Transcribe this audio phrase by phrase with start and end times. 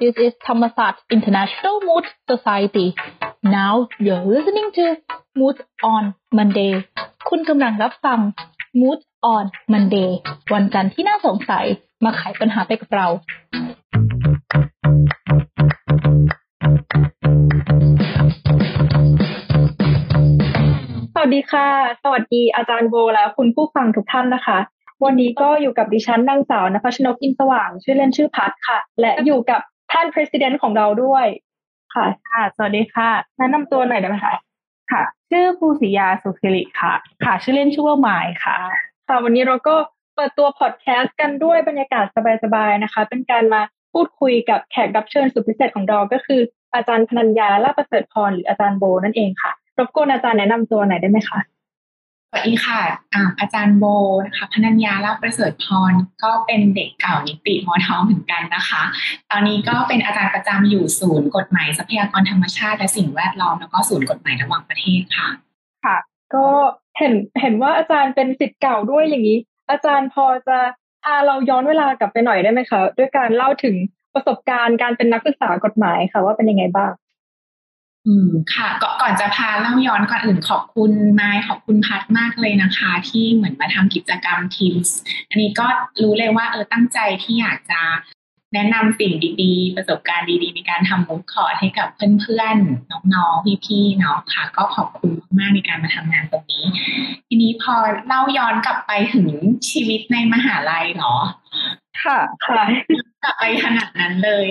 [0.00, 2.94] This is Thammasat International Mood Society.
[3.42, 4.96] Now you're listening to
[5.36, 5.56] Mood
[5.94, 6.04] on
[6.38, 6.72] Monday.
[7.28, 8.18] คุณกำลังรับฟัง
[8.80, 9.00] Mood
[9.34, 10.10] on Monday
[10.54, 11.66] วันจันทร์ที่น่าสงสัย
[12.04, 13.06] มาไขปัญหาไปกับเรา
[21.14, 21.68] สวัสดีค่ะ
[22.02, 24.58] สวัสดีอาจารย์โบและคุณผู้ฟังทุกท่านนะคะ
[25.04, 29.60] วันนี้ก็อยู่กับดิฉันนางสาวนภชนกอินสว่าง ชื่อเล่นชื่อพัดค่ะ และอยู่กับ
[29.92, 31.26] ท่าน president ของเราด้วย
[31.94, 34.34] ค่ะค่ะ สวัสดีค่ะ แนะนำตัวหน่อยได้ไหมคะ
[34.90, 36.92] ค่ะ ชื่อภูศิยาสุขิริค่ะ
[37.24, 38.58] ค่ะ ชื่อเล่นชื่อว่าหมายค่ะ
[39.08, 39.74] ค่ะ วันนี้เราก็
[40.14, 42.04] เปิดตัวพอดแคสต์กันด้วยบรรยากาศ
[42.44, 46.40] สบายๆนะคะ เป็นการมาพูดคุยกับแขกรับเชิญสุดพิเศษของเราก็คือ
[46.74, 51.40] อาจารย์พนัญญาลาประเสริฐพรหรืออาจารย์โบนั่นเองค่ะ รบกวนอาจารย์แนะนำตัวหน่อยได้ไหมคะ
[52.32, 52.80] สวัสดีค่ะ
[53.40, 53.84] อาจารย์โบ
[54.26, 58.82] นะคะพนัญญาลาประเสริฐพรก็เป็นเด็กเก่านิติมอท้องเหมือนกันนะคะ
[59.30, 65.28] ตอนนี้ก็เป็นอาจารย์ประจำอยู่ศูนย์กฎหมายทรัพยากรธรรมชาติและสิ่งแวดล้อมแล้วก็ศูนย์กฎหมายระหว่างประเทศค่ะ
[65.84, 65.96] ค่ะ
[66.34, 66.46] ก็
[66.98, 69.38] เห็นเห็นว่าอาจารย์เป็นศิษย์เก่าด้วยอย่างนี้
[69.70, 70.58] อาจารย์พอจะ
[71.04, 73.74] พาเราย้อนเวลากลับไปหน่อยได้ไหมคะ ด้วยการเล่าถึง
[74.14, 76.90] ประสบการณ์การเป็นนักศึกษากฎหมายค่ะว่าเป็นยังไงบ้าง
[78.06, 84.90] อืมค่ะกก่อนจะพาเล่าย้อนก่อนอื่นขอบคุณไม้ขอบคุณพัดมากเลยนะคะ ที่เหมือนมาทำกิจกรรม Teams
[85.30, 85.66] อันนี้ก็
[86.02, 87.80] รู้เลยว่าเออตั้งใจที่อยากจะ
[88.54, 96.64] แนะนำสิ่งดีๆ ประสบการณ์ดีๆ ในการทำมูดคอร์ดให้กับเพื่อนๆ น้องๆ พี่ๆ เนาะค่ะ ก็ขอบคุณมากๆในการมาทำงานตรงนี้
[97.28, 97.74] ทีนี้พอ
[98.06, 99.28] เล่าย้อนกลับไปถึง
[99.70, 101.14] ชีวิตในมหาลัยเหรอ
[102.02, 102.62] ค่ะ ค่ะ
[103.22, 104.46] กลับไปขนาดนั้นเลย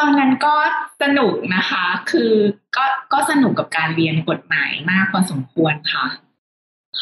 [0.00, 0.54] ตอนนั้นก็
[1.02, 2.32] สนุกนะคะ คือ
[2.76, 6.06] ก็ก็สนุกกับการเรียนกฎหมายมากพอสมควรค่ะ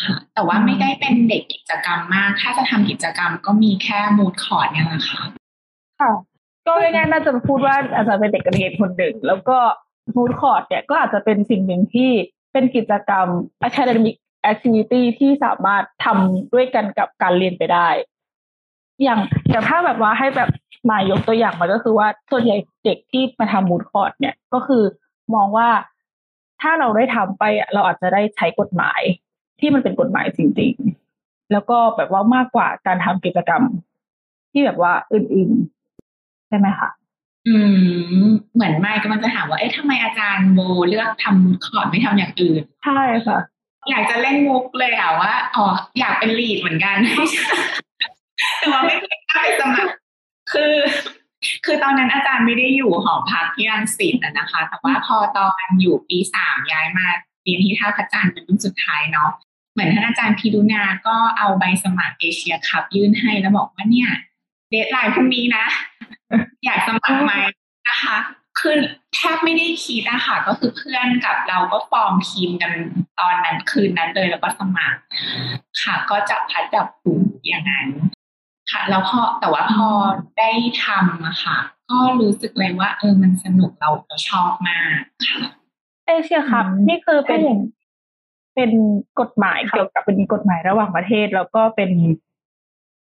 [0.01, 5.23] ค่ะ แต่ว่าไม่ได้เป็นเด็กกิจกรรมมาก ถ้าจะทำกิจกรรมก็มีแค่ moot court เนี่ยแหละค่ะ
[6.01, 6.13] ค่ะ
[6.67, 9.59] ก็ง่ายๆน่าจะพูดว่าอาจารย์เป็นเด็กเรียนคนหนึ่ง แล้วก็
[10.17, 12.11] moot court เนี่ยก็อาจจะเป็นสิ่งหนึ่งที่
[12.53, 13.27] เป็นกิจกรรม
[13.69, 14.17] academic
[14.53, 17.89] activity ที่สามารถทำด้วยกันกับการเรียนไปได้
[19.03, 19.21] อย่าง
[19.51, 20.51] อย่างถ้าแบบว่าให้แบบ
[20.91, 24.83] มายกตัวอย่างมาก็คือว่าส่วนใหญ่เด็กที่มาทำมูดคอร์ดเนี่ยก็คือ
[25.35, 25.69] มองว่า
[26.61, 29.01] ถ้าเราได้ทำไปอะเราอาจจะได้ใช้กฎหมาย
[29.61, 33.63] ที่มันเป็นกฎหมายจริงๆ แล้วก็แบบว่ามากกว่าการทำกิจกรรม
[34.53, 36.89] ที่แบบว่าอื่นๆ ใช่ไหมคะ
[37.49, 37.57] อื
[38.23, 43.39] ม เหมือนไม่ก็มันจะถามว่าเอ๊ะทำไมอาจารย์โบเลือกทำมูดคอร์ดไม่ทำอย่างอื่น ใช่ค่ะ
[43.91, 45.67] อยากจะเล่นมุกเลยอะว่าอ๋อ
[45.99, 46.97] อยากเป็น lead เหมือนกัน
[48.59, 49.93] แต่ว่าไม่เคยได้สมัคร
[50.57, 50.75] คือ
[51.65, 57.07] คือตอนนั้นอาจารย์ไม่ได้อยู่หอพักที่รังสิตนะคะ แต่ว่าพอตอนอยู่ปีสามย้ายมา
[57.43, 59.31] เรียนที่ท่าพระจันทร์เป็นรุ่นสุดท้ายเนาะ
[59.73, 64.11] เหมือนท่านอาจารย์พิรุณาก็เอาใบสมัคร Asia Cup ยื่นให้แล้วบอกว่าเนี่ย
[64.71, 65.65] deadline พรุ่งนี้นะ
[66.65, 67.33] อยากสมัครไหม
[67.89, 68.17] นะคะ
[68.61, 68.77] คือ
[69.15, 72.73] แทบไม่ได้คิดอะคะก็คือเพื่อนกับเราก็ฟอร์มทีมกัน
[73.21, 75.01] ตอนนั้นคืนนั้นเลยแล้วก็สมัคร
[75.83, 77.13] ค่ะ ก็จับพัดจับผู
[77.47, 77.87] อย่างนั้น
[78.71, 79.89] ค่ะแล้วพอแต่ว่าพอ
[80.39, 80.51] ได้
[80.85, 81.59] ทำอะค่ะ
[81.91, 85.41] ก็รู้สึกเลยว่า เออมันสนุกเราเราชอบมากค่ะ
[86.07, 87.77] เอเชียครับอืมนี่คือเป็นใช่
[88.57, 88.71] เป็น
[89.21, 91.91] กฎหมายเกี่ยวกับเป็นกฎหมายระหว่างประเทศ แล้วก็เป็น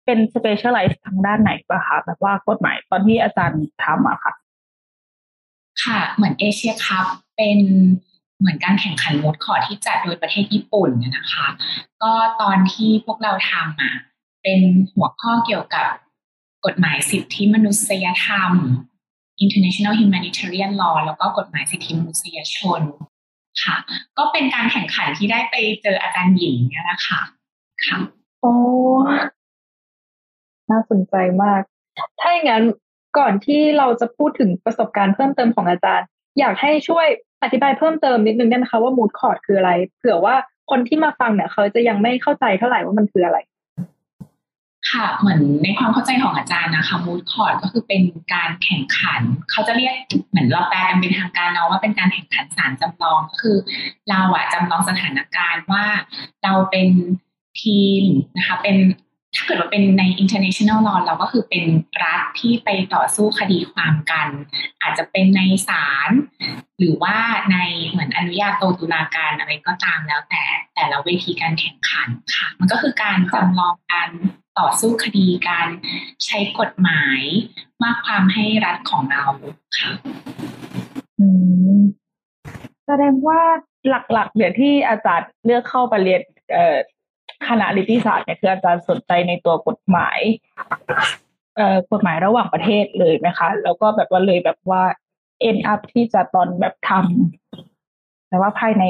[0.06, 4.34] เป็นสเปเชียลไลซ์ทางด้านไหนปะคะแบบว่ากฎหมายตอนที่อาจารย์ทำอะค่ะ
[5.84, 7.59] ค่ะ เหมือน Asia Cup เป็น
[8.40, 11.47] เหมือนการแข่งขัน moot court ที่จัดโดยประเทศญี่ปุ่นน่ะนะคะ
[12.02, 12.12] ก็
[12.42, 13.94] ตอนที่พวกเราทำอะ
[14.45, 14.63] เป็น
[14.95, 15.91] หัวข้อเกี่ยวกับ
[16.66, 18.51] กฎหมายสิทธิมนุษยธรรม
[19.44, 22.81] international humanitarian law แล้วก็กฎหมายสิทธิมนุษยชน
[23.63, 23.75] ค่ะ
[24.17, 27.22] ก็เป็นการแข่งขันที่ได้ไปเจออาจารย์หญิงเนี่ยนะคะ
[27.85, 27.97] ค่ะ
[28.41, 28.53] โอ้
[30.69, 31.61] น่าสนใจมาก
[32.19, 32.63] ถ้าอย่างนั้น
[33.17, 36.07] ก่อนที่เราจะพูดถึงประสบการณ์เพิ่มเติมของอาจารย์
[36.39, 37.07] อยากให้ช่วย
[37.44, 40.35] อธิบายเพิ่มเติมนิดนึงได้ไหมคะว่า mood court คืออะไร เผื่อว่า
[40.69, 43.38] คนที่มาฟังเนี่ยเขาจะยังไม่เข้าใจเท่าไหร่ว่ามันคืออะไร
[44.91, 48.02] ค่ะเหมือนในความเข้าใจของอาจารย์นะคะมูดคอร์ดก็คือเป็น
[48.34, 49.22] การแข่งขัน
[49.52, 49.93] เขาจะเรียก
[50.29, 53.58] เหมือนเราแปลกันเป็นทางการเนาะว่าเป็นการแข่งขันสารจำลองก็คือ
[54.09, 55.85] เราอะจำลองสถานการณ์ว่า
[56.43, 56.90] เราเป็น
[57.61, 58.03] ทีม
[58.37, 58.78] นะคะเป็น
[59.35, 61.66] ถ้าเกิดว่าเป็นใน international law เราก็คือเป็น
[62.03, 64.28] รัฐที่ไปต่อสู้คดีความกัน
[64.82, 66.09] อาจจะเป็นในศาล
[66.79, 67.17] หรือว่า
[67.52, 67.58] ใน
[67.90, 70.43] เหมือนอนุญาโตตุลาการอะไรก็ตามแล้วแต่
[70.76, 74.09] แต่ละเวทีการแข่งขันค่ะ มันก็คือการจำลองการ
[74.59, 75.67] ต่อสู้คดีการ
[76.25, 77.22] ใช้กฎหมาย
[77.84, 79.25] มากความให้รัฐของเรา
[79.78, 79.91] ค่ะ
[81.19, 81.28] อื
[81.78, 81.79] ม
[82.87, 83.41] แสดงว่า
[83.90, 86.22] หลักๆเนี่ยที่อาจารย์เลือกเข้าไปเรียน
[87.47, 90.19] คณะนิติศาสตร์เนี่ยคืออาจารย์สนใจในตัวกฎหมาย
[91.55, 94.84] เอ่อกฎหมายระหว่างประเทศเลยไหมคะ แล้วก็แบบว่าเลยแบบว่า
[95.49, 98.84] end up ที่จะตอนแบบทำแต่ว่าภายใน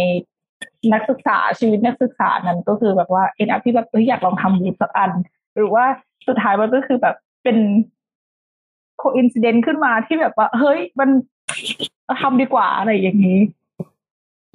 [0.94, 5.12] นักศึกษาชีวิตนักศึกษานั้นก็คือแบบว่า end up ที่แบบเอออยากลองทำวูสักอัน
[5.56, 5.86] หรือว่า
[6.28, 7.58] สุดท้ายมันก็คือแบบเป็น
[8.98, 11.10] โคอินซิเดนต์ขึ้นมาที่แบบว่า เฮ้ยมัน
[12.22, 13.40] ทำดีกว่าอะไรอย่างนี้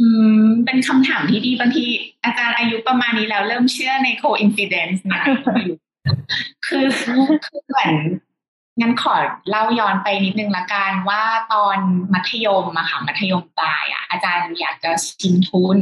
[0.00, 0.08] อื
[0.44, 1.84] ม เป็นคำถามที่ดีบางที
[2.24, 5.22] อาจารย์อายุประมาณนี้แล้วเริ่มเชื่อใน coincidence นะ
[6.66, 6.86] คือ
[7.46, 7.92] คือเหมือน
[8.80, 9.14] งั้นขอ
[9.50, 11.78] เล่าย้อนไปนิดนึงละกันว่าตอน
[12.14, 15.78] มัธยมอะค่ะมัธยมปลายอะอาจารย์อยากจะชิงทุน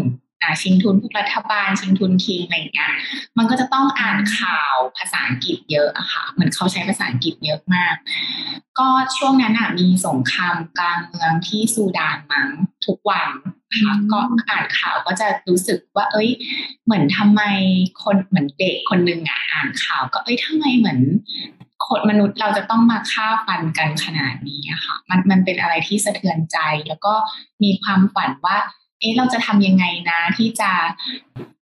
[0.63, 2.93] ชิงทุนพวกรัฐบาลชิงทุนคิงอะไรอย่างเงี้ย
[3.39, 7.95] มันก็จะต้องอ่านข่าวภาษาอังกฤษเยอะอะค่ะเหมือนเขาใช้ภาษาอังกฤษเยอะมาก
[8.79, 12.49] ก็ช่วงนั้นอะมีสงครามกลางเมืองที่ซูดานมั้ง
[12.87, 13.29] ทุกวัน
[13.79, 14.19] ค่ะก็
[14.51, 16.31] อ่านข่าวก็จะรู้สึกว่า เอ้ย
[16.85, 17.43] เหมือนทำไม
[18.03, 21.01] คนเหมือนเด็กคนหนึ่งอะอ่านข่าว ก็เอ้ยทำไมเหมือน
[21.87, 26.59] คนมนุษย์เราจะต้องมาฆ่าฟันกันขนาดนี้อะค่ะ มันมันเป็นอะไรที่สะเทือนใจ
[26.89, 27.15] แล้วก็
[27.63, 28.59] มีความฝันว่า
[29.01, 30.71] เอ๊ะเราจะทำยังไงนะที่จะ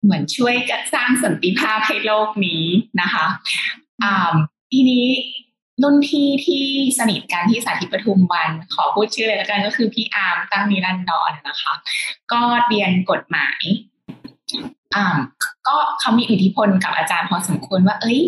[0.03, 0.55] เหมือนช่วย
[0.95, 2.65] สร้างสันติภาพให้โลกนี้
[3.01, 3.27] นะคะ
[4.03, 4.35] อ่า
[4.73, 5.07] ทีนี้
[5.83, 6.65] รุ่นพี่ที่
[6.99, 11.73] สนิทกันที่สาธิตปทุมวัน ขอพูดชื่อเลยแล้วกันก็คือพี่อาร์มตั้งนิรันดรนนะคะ
[12.33, 13.63] ก็เรียนกฎหมาย
[14.95, 15.17] อ่า
[15.69, 18.21] ก็เขามีอิทธิพลกับอาจารย์พอสมควรว่า เอ้ย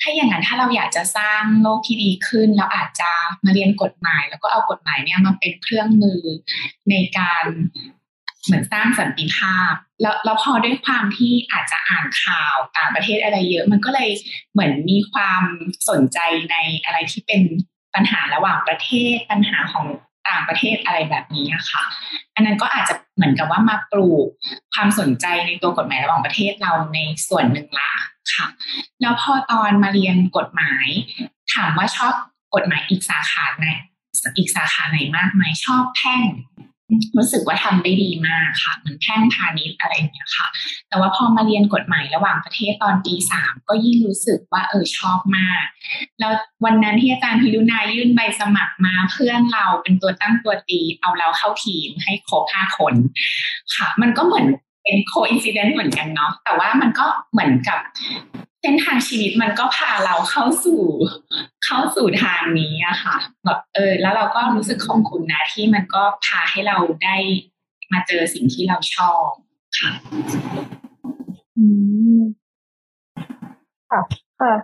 [0.00, 3.10] ถ้าอย่างนั้นถ้าเราอยากจะสร้างโลกที่ดีขึ้น เราอาจจะ
[3.44, 6.22] มาเรียนกฎหมาย แล้วก็เอากฎหมายเนี่ยมาเป็นเครื่องมือ
[6.90, 7.44] ในการ
[8.46, 14.10] เหมือนสร้างสันติภาพ แล้วแล้วพอด้วยความที่อาจจะอ่านข่าวต่างประเทศอะไรเยอะ มันก็เลย
[14.52, 15.42] เหมือนมีความ
[15.88, 16.18] สนใจ
[16.50, 17.42] ในอะไรที่เป็น
[17.94, 19.86] ปัญหาระหว่างประเทศปัญหาของ
[20.28, 21.84] ต่างประเทศอะไรแบบนี้ค่ะ
[22.34, 24.26] อันนั้นก็อาจจะเหมือนกับว่ามาปลูก
[24.74, 26.98] ความสนใจในตัวกฎหมายระหว่างประเทศเราใน
[27.28, 27.90] ส่วนหนึ่งละ
[28.34, 28.46] ค่ะ
[29.00, 30.86] แล้วพอตอนมาเรียนกฎหมาย
[31.54, 32.14] ถามว่าชอบ
[32.54, 33.68] กฎหมายอีกสาขาไหน
[34.36, 36.22] อีกสาขาไหนมากไหมชอบแพ่ง
[37.16, 40.46] รู้สึกว่าทำได้ดีมากค่ะเหมือนแพ่งพาณิชย์อะไรเงี้ยค่ะ
[40.88, 45.64] แต่ว่าพอมาเรียนกฎหมายระหว่างประเทศตอนปีสามก็ยิ่งรู้สึกว่าเออชอบมาก
[46.20, 46.32] แล้ว
[46.64, 52.94] วันนั้นที่อาจารย์พิรุณายื่นใบสมัครมาเพื่อนเราเป็นตัวตั้งตัวตีเอาเราเข้าทีมให้ครบห้าคน
[53.74, 54.46] ค่ะ มันก็เหมือน
[54.82, 57.78] เป็น coincidence เหมือนกันเนาะแต่ว่ามันก็เหมือนกับ
[58.60, 60.82] เส้นทางชีวิตมันก็พาเราเข้าสู่
[61.64, 67.16] เข้าสู่ทางนี้อะค่ะแบบเออ แล้วเราก็รู้สึกขอบคุณนะที่มันก็พาให้เราได้
[67.92, 69.28] มาเจอสิ่งที่เราชอบ
[69.78, 69.90] ค่ะ
[71.56, 71.64] อื
[72.18, 72.20] ม
[73.90, 74.00] ค่ะ
[74.40, 74.54] ค่ะ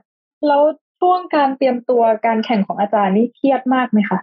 [0.47, 0.63] แล้ว
[1.01, 4.19] ช่วงการเตรียมตัวการแข่งของอาจารย์นี่เครียดมากไหมคะ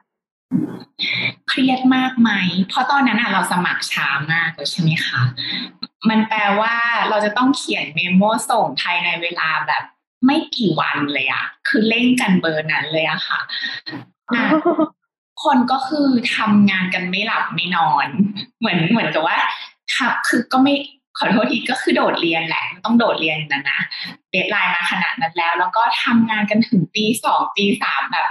[1.50, 2.32] เครียดมากไหม
[2.70, 5.22] เพราะตอนนั้นอะเราสมัครช้ามากเลยใช่ไหมคะ
[6.10, 6.76] มันแปลว่า
[7.10, 9.84] เราจะต้องเขียนเมมโมส่งภายในเวลาแบบ
[10.26, 14.44] ไม่กี่วันเลยอะคือเร่งกันเบอร์นั้นเลยอะค่ะะ
[15.44, 18.08] คนก็คือทำงานกันไม่หลับไม่นอน
[18.60, 19.38] เหมือนเหมือนกับว่า
[19.94, 20.74] ทับคือก็ไม่
[21.18, 23.80] ขอโทษทีก็คือโดดเรียนแหละต้องโดดเรียนนะนะ
[24.32, 28.28] deadline มาขนาดนั้นแล้ว แล้วก็ทำงานกันถึงตีสองตีสามแบบ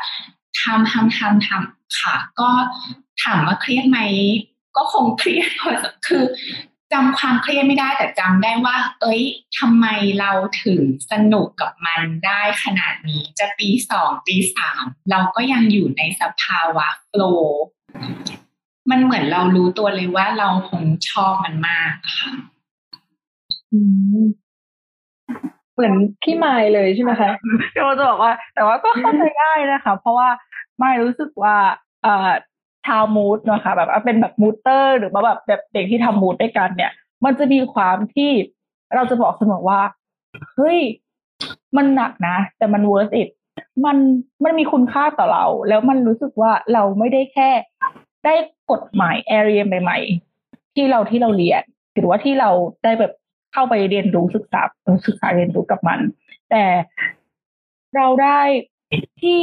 [0.62, 2.50] ทำทำทำทำค่ะ ก็
[3.22, 3.98] ถามว่าเครียดไหม
[4.76, 5.70] ก็คงเครียดพอ
[6.06, 6.24] คือ
[6.92, 9.22] จำความเครียดไม่ได้แต่จำได้ว่า เอ้ย
[9.58, 9.86] ทำไม
[10.20, 10.32] เรา
[10.64, 10.80] ถึง
[11.10, 17.22] สนุกกับมันได้ขนาดนี้ จะตีสองตีสามเราก็ยังอยู่ในสภาวะโฟล
[18.90, 22.30] มันเหมือนเรารู้ตัวเลยว่าเราคงชอบมันมากค่ะ
[25.74, 27.30] เหมือนพี่ไมล์เลยใช่ไหมคะ
[27.82, 30.28] ก็จะบอกว่า แต่ว่าก็เข้าใจง่ายนะคะ เพราะว่า
[30.80, 31.56] ไม่รู้สึกว่า
[32.02, 32.30] เอ่อ
[32.86, 36.92] ชาวมูดเนาะค่ะแบบเป็นแบบมูเตอร์ หรือว่าแบบแบบเด็กที่ทำมูดด้วยกันเนี่ย
[37.24, 38.30] มันจะมีความที่
[38.94, 39.80] เราจะบอกเสมอว่า
[40.54, 40.78] เฮ้ย
[41.76, 43.28] มันหนักนะ แต่มัน worth it
[43.84, 43.96] มัน
[44.44, 47.50] มันมีคุณค่าต่อเรา แล้วมันรู้สึกว่าเราไม่ได้แค่
[48.24, 48.34] ได้
[48.70, 49.98] กฎหมาย area ใหม่
[50.36, 51.62] ๆ ที่เราที่เราเรียน
[51.94, 52.50] หรือว่าที่เรา
[52.84, 53.12] ได้แบบ
[53.52, 54.62] เข้าไปเรียนรู้ศึกษา
[55.06, 55.98] ศึกษาเรียนรู้กับมัน
[56.50, 56.64] แต่
[57.96, 58.40] เราได้
[59.20, 59.40] ที่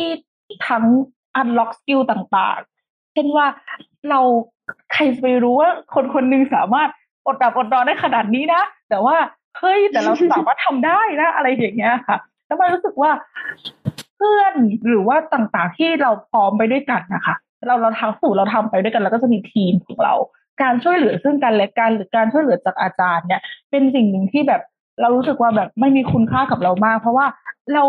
[0.68, 0.86] ทั้ง
[1.42, 3.46] unlock skill ต่างๆ เช่นว่า
[4.10, 4.20] เรา
[4.94, 6.90] ใครไปรู้ว่าคนคนหนึ่งสามารถ
[7.28, 9.18] อดดับอดนอนได้ขนาดนี้นะ แต่ว่า
[9.60, 13.12] เฮ้ยแต่เราสามารถทำได้นะอะไรอย่างเงี้ยค่ะ แล้วมันรู้สึกว่า
[14.16, 14.54] เพื่อน
[14.88, 17.36] หรือว่าต่างๆที่เราพร้อมไปด้วยกันนะคะ
[17.68, 20.14] เราเราทำสู่เราทำไปด้วยกัน แล้วก็จะมีทีมของเรา
[20.62, 23.42] การช่วยเหลือซึ่งกันและกันหรือการช่วยเหลือจากอาจารย์เนี่ย
[23.72, 24.62] เป็นสิ่งหนึ่งที่แบบ
[25.02, 27.26] เรารู้สึกว่าแบบไม่มีคุณค่ากับเรามาก เพราะว่า
[27.74, 27.84] เรา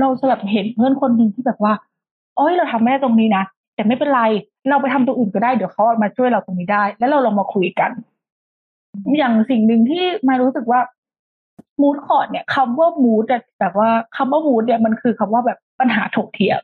[0.00, 1.72] เราจะแบบเห็นเพื่อนคนหนึ่งที่แบบว่า
[2.40, 3.44] อ้ยเราทำไม่ได้ตรงนี้นะ
[3.74, 4.22] แต่ไม่เป็นไร
[4.68, 7.90] เราไปทำตรงอื่นก็ได้เดี๋ยวเขามาช่วยเราตรงนี้ได้ แล้วเราลองมาคุยกัน
[9.18, 10.80] อย่างสิ่งหนึ่งที่มารู้สึกว่า
[11.80, 13.24] มูดคอร์ดเนี่ยคำว่ามูด
[13.60, 16.60] แบบว่าคำว่ามูดเนี่ยมันคือคำว่าแบบปัญหาถกเถียง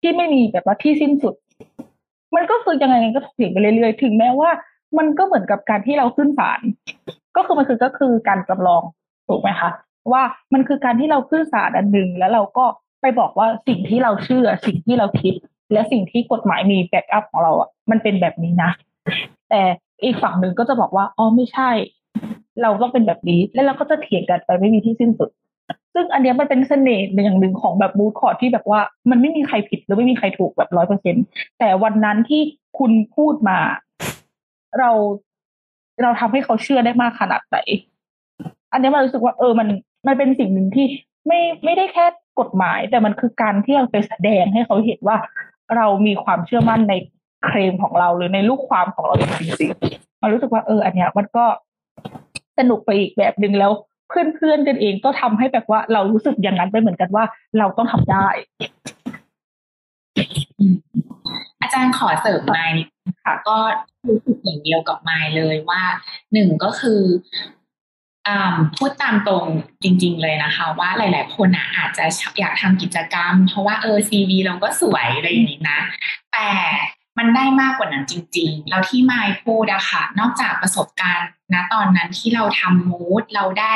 [0.00, 1.34] ที่ไม่มีแบบว่าที่สิ้นสุด
[2.34, 4.50] มันก็คือยังไงก็ถกเถียงไปเรื่อยๆถึงแม้ว่า
[4.98, 6.60] มันก็เหมือนกับการที่เราขึ้นศาล
[7.36, 8.82] ก็คือมันคือก็คือการจำลอง
[9.28, 9.70] ถูกไหมคะ
[10.12, 10.22] ว่า
[10.54, 12.64] มันคือการที่เราขึ้นศาลอันหนึ่งแล้วเราก็
[13.04, 15.34] ไปบอกว่าสิ่งที่เราเชื่อ สิ่งที่เราคิด
[15.72, 18.70] และสิ่งที่กฎหมายมี back up ของเราอะมันเป็นแบบนี้นะ
[19.50, 19.62] แต่
[20.04, 21.70] อีกฝั่งหนึ่งก็จะบอกว่าอ๋อไม่ใช่
[22.62, 25.30] เราต้องเป็นแบบนี้ แล้วเราก็จะเถียงกันไปไม่มีที่สิ้นสุด
[25.94, 28.80] ซึ่งอันเนี้ยมันเป็นเสน่ห์อย่างหนึ่งของแบบ moot court ที่แบบว่า
[29.10, 31.16] มันไม่มีใครผิดหรือไม่มีใครถูกแบบร้อยเปอร์เซ็นต์
[31.58, 32.42] แต่วันนั้นที่
[32.78, 33.58] คุณพูดมา
[34.78, 34.90] เรา
[36.02, 37.56] เราทำให้เขาเชื่อได้มากขนาดไหน
[38.72, 39.68] อันนี้มันรู้สึกว่าเออมัน
[40.06, 40.86] มันเป็นสิ่งหนึ่งที่
[41.26, 42.06] ไม่ไม่ได้แค่
[42.40, 45.16] กฎหมาย แต่มันคือการที่เราไปแสดงให้เขาเห็นว่า
[45.76, 46.94] เรามีความเชื่อมั่นใน
[47.44, 49.22] เคลมของเราหรือในลูกความของเราจ
[49.60, 51.44] ริงๆมันรู้สึกว่าเอออันเนี้ยมันก็
[52.58, 53.72] สนุกไปอีกแบบหนึ่งแล้ว
[54.08, 57.24] เพื่อนๆกันเองก็ทำให้แบบว่าเรารู้สึกอย่างนั้นไปเหมือนกันว่า
[57.58, 58.26] เราต้องทำได้
[61.60, 62.82] อาจารย์ขอเสริมไมค์
[63.24, 63.56] ค่ะ ก็
[64.08, 65.82] รู้สึกอย่างเดียวกับไมค์เลยว่า
[66.32, 67.00] หนึ่งก็คือ
[68.76, 69.46] พูดตามตรง
[69.82, 72.04] จริง ๆ เลยนะคะ ว่าหลาย ๆ คนอะอาจจะ
[72.40, 75.80] อยากทำกิจกรรม เพราะว่าเออซีวีเราก็สวยอะไรอย่างนี้นะ
[76.32, 76.48] แต่
[77.18, 83.74] มันได้มากกว่านั้นจริง ๆ เราที่มายพูดอะค่ะ นอกจากประสบการณ์นะตอนนั้นที่เราทำมูดเราได้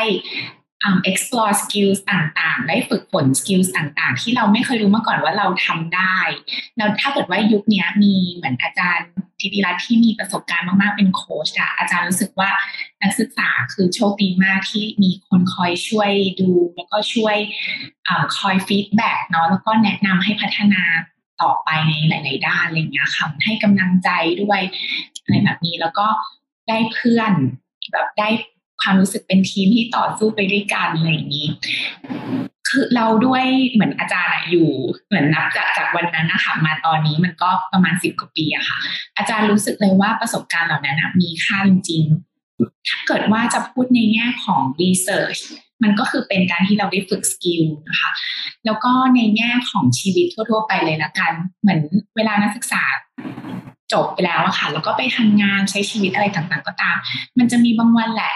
[1.11, 6.19] explore skills ต่างๆ ได้ฝึกฝน skills ต่างๆ ที่เราไม่เคยรู้มาก่อนว่าเราทำได้
[6.77, 9.09] แล้วถ้าเกิดว่ายุคนี้มีเหมือนอาจารย์
[9.41, 12.51] ทิติรัตน์ที่มีประสบการณ์มากๆ เป็นโค้ชอะอาจารย์รู้สึกว่า
[13.03, 17.37] นักศึกษาคือโชคดีมากที่มีคนคอยช่วยดู แล้วก็ช่วย
[18.09, 20.83] อคอย feedback เนาะแล้วก็แนะนำให้พัฒนา
[21.43, 24.11] ต่อไปในหลาย ๆ ด้านอะไรเงี้ยค่ะให้กำลังใจ
[24.43, 24.61] ด้วย
[25.23, 26.07] อะไรแบบนี้แล้วก็
[26.69, 27.33] ได้เพื่อน
[27.93, 28.29] แบบได้
[28.83, 31.49] ความรู้สึกเป็นทีมที่ต่อสู้ไปด้วยกันอะไรอย่างนี้
[32.69, 34.69] คือเราด้วยเหมือนอาจารย์อยู่
[35.07, 38.79] เหมือนนับจากจากวันนั้นนะคะมาตอนนี้มันก็ประมาณสิบกว่าปีอะค่ะ
[39.19, 45.39] อาจารย์รู้สึกเลยว่าประสบการณ์เหล่านั้นมีค่าจริงๆถ้าเกิดว่าจะพูดในแง่ของ research
[45.83, 48.11] มันก็คือเป็นการที่เราได้ฝึก skill นะคะ
[48.65, 51.81] แล้วก็ในแง่ของชีวิตทั่ว ๆ ไปเลยละกัน เหมือน
[52.17, 52.83] เวลานักศึกษา
[53.93, 56.97] จบไปแล้วอะค่ะ แล้วก็ไปทำงานใช้ชีวิตอะไรต่างๆ ก็ตาม
[57.39, 58.35] มันจะมีบางวันแหละ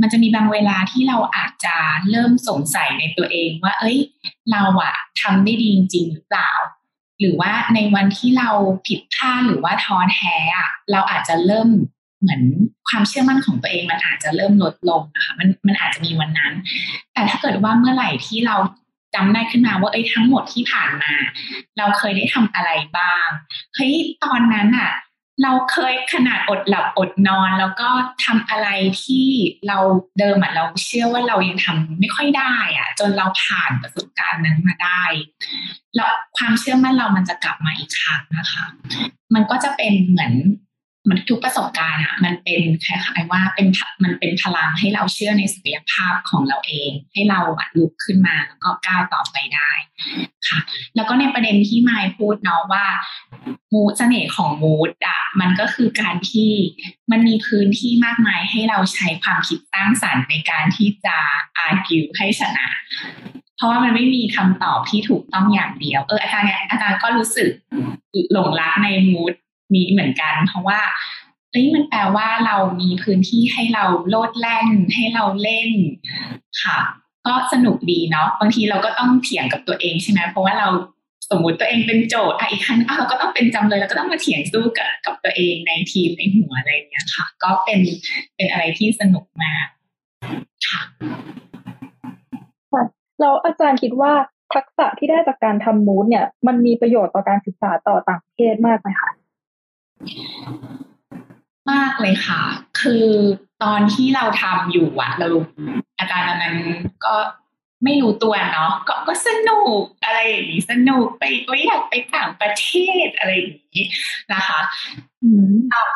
[0.00, 1.76] มันจะมีบางเวลาที่เราอาจจะ
[2.10, 3.98] เริ่มสงสัยในตัวเองว่า เอ้ย
[4.52, 6.50] เราอะทำได้ดีจริงหรือเปล่า
[7.20, 8.50] หรือว่าในวันที่เรา
[8.86, 11.68] ผิดพลาดหรือว่าท้อแท้อะเราอาจจะเริ่ม
[12.20, 12.42] เหมือน
[12.88, 16.52] ความเชื่อมั่นของตัวเองมันอาจจะเริ่มลดลงนะคะมันมันอาจจะมีวันนั้น
[17.12, 18.56] แต่ถ้าเกิดว่าเมื่อไหร่ที่เรา
[19.14, 21.14] จำได้ขึ้นมาว่าเอ้ยทั้งหมดที่ผ่านมา
[21.78, 23.26] เราเคยได้ทำอะไรบ้าง
[23.74, 24.92] เฮ้ยตอนนั้นอะ
[25.42, 27.88] เราเคยขนาดอดหลับอดนอน แล้วก็
[28.24, 28.68] ทำอะไร
[29.02, 29.26] ที่
[29.68, 29.78] เรา
[30.18, 35.02] เดิมอะเราเชื่อว่าเรายังทำไม่ค่อยได้อะจนเราผ่านประสบการณ์นั้นมาได้
[35.96, 38.64] แล้วความเชื่อมั่นเรามันจะกลับมาอีกครั้งนะคะ
[39.34, 40.32] มันก็จะเป็นเหมือน
[41.08, 43.68] มันทุกประสบการณ์อะมันเป็นคล้ายๆว่าเป็น
[44.04, 47.40] มันเป็นพลังให้เราเชื่อในศักยภาพของเราเอง ให้เรา
[47.76, 49.72] ลุกขึ้นมาแล้วก็ก้าวต่อไปได้
[50.48, 50.58] ค่ะ
[50.94, 52.86] แล้วก็ในประเด็นที่มายพูดเนาะว่า
[53.72, 56.52] มูดเสน่ห์ของมูดอะมันก็คือการที่
[57.10, 61.16] มันมีพื้นที่มากมายให้เราใช้ความคิดสร้างสรรค์ในการที่จะ
[61.58, 62.68] อาร์กิวให้ชนะ
[63.56, 67.50] เพราะว่ามันไม่มีคำตอบที่ถูกต้องอย่างเดียว เอออาจารย์เนี่ยอาจารย์ก็รู้สึก
[68.32, 69.32] หลงรักในมูด
[69.76, 70.80] นี้เหมือนกัน เพราะว่า
[71.50, 75.70] เอ้ยมันแปลว่าเรามีพื้นที่ให้เราโลดแล่นให้เราเล่น
[76.62, 76.78] ค่ะ
[77.26, 80.68] ก็สนุกดีเนาะบางทีเราก็ต้องเถียงกับตัวเองใช่ไหมเพราะว่าเรา
[81.30, 87.80] สมมติตัวเองเป็นโจทย์อะอีกครั้งเราก็ต้องเป็นจำเลยเราก็ต้องมาเถียงสู้กับกับตัวเองในทีมในหัวอะไรเงี้ยค่ะ ก็เป็น
[88.36, 89.66] เป็นอะไรที่สนุกมาก
[90.68, 90.80] ค่ะ
[93.20, 94.12] แล้วอาจารย์คิดว่า
[94.54, 99.10] ทักษะที่ได้จากการทำมูดเนี่ย มันมีประโยชน์ต่อการศึกษาต่อต่างประเทศมากไหมคะ
[101.70, 102.42] มากเลยค่ะ
[102.80, 103.06] คือ
[103.62, 105.26] ตอนที่เราทำอยู่อะเรา
[105.98, 106.56] อาจารย์นั้น
[107.04, 107.14] ก็
[107.84, 112.68] ไม่รู้ตัวเนาะก็ก็สนุกอะไรอย่างนี้สนุกไปก็อยากไปต่างประเท
[113.06, 113.84] ศอะไรอย่างนี้
[114.32, 114.60] นะคะ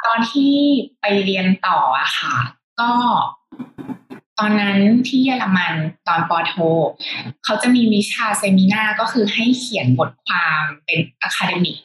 [0.07, 0.55] ตอนที่
[1.01, 2.37] ไปเรียนต่ออะค่ะ
[2.81, 2.91] ก็
[4.39, 5.75] ตอนนั้นที่เยอรมัน
[6.09, 6.55] ตอนปอโท
[7.45, 11.79] เขาจะมีวิชาเซมินาก็คือให้เขียนบทความเป็นอะคาเดมิก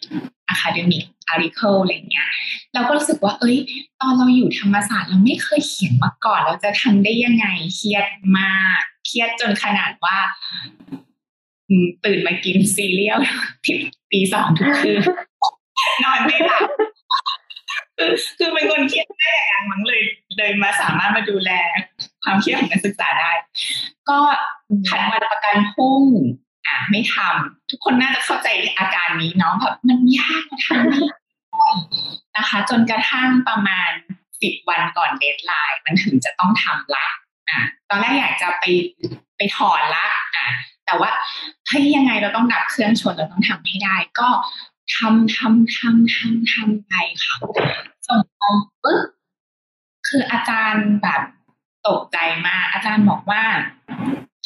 [0.49, 2.27] academic article อะไรเงี้ย
[2.73, 3.57] เราก็รู้สึกว่า เอ้ย
[4.01, 8.05] ตอนเราอยู่ธรรมศาสตร์เราไม่เคยเขียนมาก่อน เราจะทำได้ยังไงเครียด
[8.37, 10.17] มากเครียดจนขนาดว่า
[12.05, 15.01] ตื่นมากินซี่ตีสองทุกคืน
[16.03, 16.67] นอนไม่หลับ
[18.37, 20.01] คือเป็นคนเครียดได้อย่างมั้งเลย
[20.37, 21.51] เลยมาสามารถมาดูแล
[22.23, 23.31] ความเครียดของนักศึกษาได้
[24.09, 24.19] ก็
[24.87, 26.03] ผัดวันประกันพรุ่ง
[26.67, 28.47] อะไม่ทำทุกคนน่าจะเข้าใจ
[28.77, 30.99] อาการนี้เนาะแบบมันยากทำไม่
[32.37, 33.91] นะคะ จนกระทั่งประมาณ
[34.41, 37.07] สิบวันก่อน deadline มันถึงจะต้องทำละ
[37.49, 37.59] อะ
[37.89, 38.65] ตอนแรกอยากจะไป
[39.37, 40.47] ไปถอนละอะ
[40.85, 41.11] แต่ว่า
[41.67, 44.29] เฮ้ยยังไงเราต้องดับเครื่องชนเราต้องทำให้ได้ ก็
[44.95, 47.35] ทำทำทำทำทำไปค่ะ
[48.07, 48.43] ส่งไป
[48.83, 49.01] ปึ๊บ
[50.07, 51.21] คืออาจารย์แบบ
[51.87, 52.17] ตกใจ
[52.47, 53.43] มากอาจารย์บอกว่า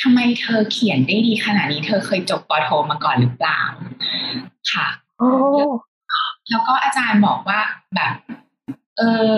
[0.02, 3.62] ทำไมเธอเขียนได้ดีขนาดนี้ เธอเคยจบปโทมาก่อนหรือเปล่า
[4.72, 4.88] ค่ะ
[5.20, 5.30] โอ้
[6.50, 7.60] แล้วก็อาจารย์บอกว่า
[7.96, 8.14] แบบ
[8.98, 9.34] เออ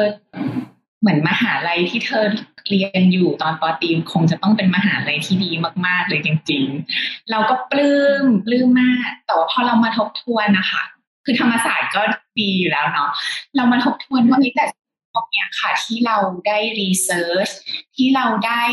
[1.00, 2.26] เหมือนมหาลัยที่เธอ
[2.70, 5.52] เรียนอยู่ตอนปอตรีคงจะต้องเป็นมหาลัยที่ดี
[5.86, 6.64] มาก ๆ เลยจริง
[6.98, 10.84] ๆ เราก็ปลื้มปลื้มมาก แต่ว่าพอเรามาทบทวนนะคะ
[11.26, 12.02] คือธรรมศาสตร์ก็
[12.40, 13.10] ดีอยู่แล้วเนาะ
[13.56, 14.66] เรามาทบทวนว่าแต่
[15.16, 16.18] ตรงเนี้ยค่ะที่เรา
[16.48, 17.50] ได้ research
[17.96, 18.64] ที่เราได้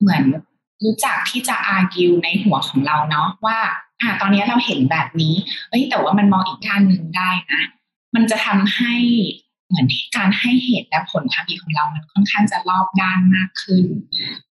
[0.00, 0.24] เหมือน
[0.84, 3.58] รู้จักที่จะ argue ในหัวของเราเนาะว่า
[4.02, 5.34] อ่าตอนนี้เราเห็นแบบนี้
[5.70, 7.62] เอ้ยแต่ว่ามันมองอีกด้านหนึ่งได้นะ
[8.14, 8.94] มันจะทำให้
[9.68, 9.86] เหมือน
[10.16, 13.86] การให้เหตุและผลความคิดของเรา มันค่อนข้างจะรอบด้านมากขึ้น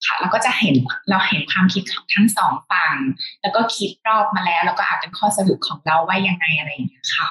[0.05, 0.75] ค่ะแล้วก็จะเห็น
[1.11, 2.97] เราเห็นความคิดของทั้งสองฝั่ง
[3.43, 7.27] แล้วก็คิดรอบมาแล้ว แล้วก็อาจเป็นข้อสรุปของเราว่ายังไงอะไรอย่างเงี้ยค่ะ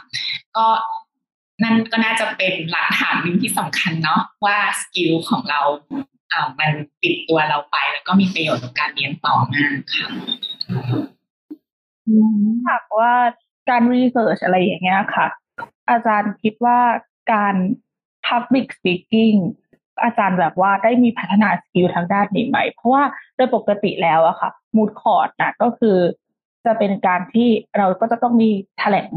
[0.58, 0.66] ก็
[1.64, 5.62] นั่นก็น่าจะเป็นหลักฐานหนึ่งที่สำคัญเนาะว่า skill ของเรา
[6.32, 6.72] อ่ามัน
[7.04, 10.08] ติดตัวเราไป แล้วก็มีประโยชน์กับการเรียนต่อมากค่ะ
[12.70, 13.14] หากว่า
[13.70, 15.28] การ research อะไรอย่างเงี้ยค่ะ
[15.90, 16.80] อาจารย์คิดว่า
[17.34, 17.56] การ
[18.28, 19.38] public speaking
[20.04, 23.04] อาจารย์แบบว่าได้มีพัฒนา skill ทางด้านนี้ไหม เพราะว่า
[23.36, 25.98] โดยปกติแล้วอะค่ะ moot court นะก็คือ
[26.66, 28.50] จะเป็นการที่เราก็จะต้องมี
[28.80, 29.12] แถลง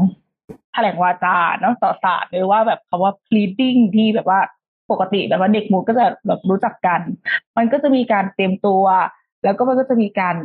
[0.73, 4.39] แถลงวาจาเนาะต่อศาลหรือว่าแบบคำว่า pleading ที่แบบว่า
[4.91, 7.01] ปกติแบบว่าเด็กมูดก็จะแบบรู้จักกัน
[7.57, 8.83] มันก็จะมีการเตรียมตัว
[9.43, 10.35] แล้วก็มันก็จะมีการ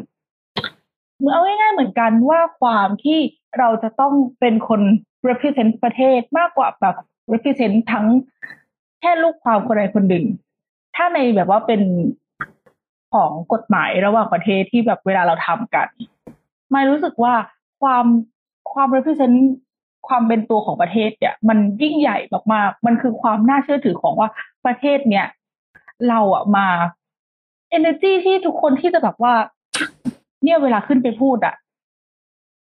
[1.32, 3.18] เอาง่ายๆเหมือนกันว่าความที่
[3.58, 4.80] เราจะต้องเป็นคน
[5.28, 6.96] represent ประเทศมากกว่าแบบ
[7.32, 8.06] represent ทั้ง
[9.00, 10.24] แค่ลูกความคนใดคนหนึ่ง
[10.96, 11.82] ถ้าในแบบว่าเป็น
[13.12, 15.88] ของกฎหมายระหว่างประเทศที่แบบเวลาเราทำกัน
[16.72, 17.34] ไม่รู้สึกว่า
[17.82, 18.06] ความ
[18.72, 19.36] ความ represent
[20.08, 22.18] ความเป็นตัวของประเทศเนี่ย มันยิ่งใหญ่
[22.52, 24.28] มากๆ มันคือความน่าเชื่อถือของว่า
[24.66, 25.26] ประเทศเนี่ย
[26.08, 26.66] เราอะมา
[27.76, 29.34] energy ที่ทุกคนที่จะแบบว่า
[30.42, 31.54] เนี่ยเวลาขึ้นไปพูดอะ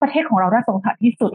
[0.02, 1.32] ประเทศของเราน่าสงสารที่สุด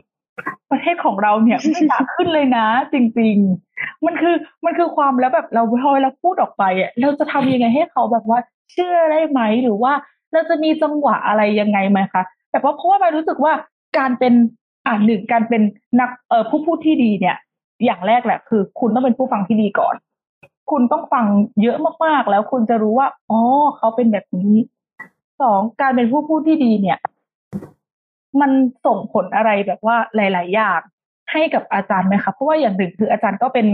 [0.72, 3.36] ประเทศของเราเนี่ยไม่อยากขึ้นเลยนะ จริง
[3.72, 8.40] ๆ มันคือมันคือความแล้วแบบเราพอเราพูดออกไปอะเราจะทำยังไงให้เขาแบบว่า
[8.72, 9.94] เชื่อได้ไหมหรือว่า
[10.34, 13.54] เราจะมีจังหวะอะไรยังไงไหมคะแต่ว่าะเพราะว่าเรารู้สึกว่า
[13.98, 14.34] การเป็น
[14.86, 15.62] อ่าหนึ่งการเป็น
[16.00, 17.38] นักเอ่อผู้พูดที่ดีเนี่ย
[17.86, 19.96] อย่างแรกแหละคือ คุณต้องเป็นผู้ฟังที่ดีก่อน
[20.72, 21.26] คุณต้องฟัง
[21.62, 23.40] เยอะมากๆ แล้วคุณจะรู้ว่าอ๋อ
[23.78, 24.56] เขาเป็นแบบนี้
[25.42, 27.00] สองการเป็นผู้พูดที่ดีเนี่ย
[28.42, 28.52] มัน
[28.86, 30.82] ส่งผลอะไรแบบว่าหลาย ๆ อย่าง
[31.32, 33.68] ให้กับอาจารย์ไหมคะเพราะว่าอย่างหนึ่งคืออาจารย์ก็เป็น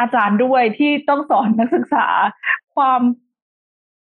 [0.00, 2.06] อาจารย์ด้วยที่ต้องสอนนักศึกษา
[2.76, 3.00] ความ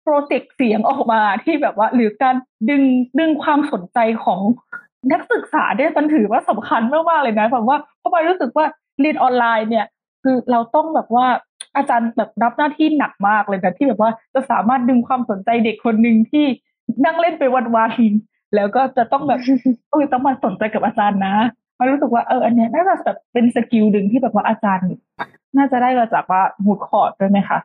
[0.02, 2.36] โปรเจกต์เสียงออกมาที่แบบว่า หรือการ
[2.70, 2.82] ดึง
[3.18, 4.40] ดึงความสนใจของ
[5.10, 8.66] นักศึกษาเนี่ยมันถือว่าสำคัญมากๆเลยนะแบบว่าเพราะไปรู้สึกว่า
[9.00, 9.86] เรียนออนไลน์เนี่ย
[10.22, 11.26] คือเราต้องแบบว่า
[11.76, 16.44] อาจารย์แบบรับหน้าที่หนักมากเลยนะที่แบบว่าจะสามารถดึงความสนใจเด็กคนหนึ่งที่
[17.04, 19.40] นั่งเล่นไปวันๆแล้วก็จะต้องแบบ
[19.90, 21.34] เออต้องมาสนใจกับอาจารย์นะ
[21.78, 24.88] มันรู้สึกว่าเอออันเนี้ยน่าจะแบบเป็น skill หนึ่งที่แบบว่าอาจารย์
[25.56, 27.58] น่าจะได้มาจากว่า moot court ด้วยไหมคะ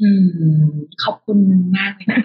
[0.00, 0.64] อืม
[1.02, 1.38] ขอบคุณ
[1.76, 2.18] มากเลยนะ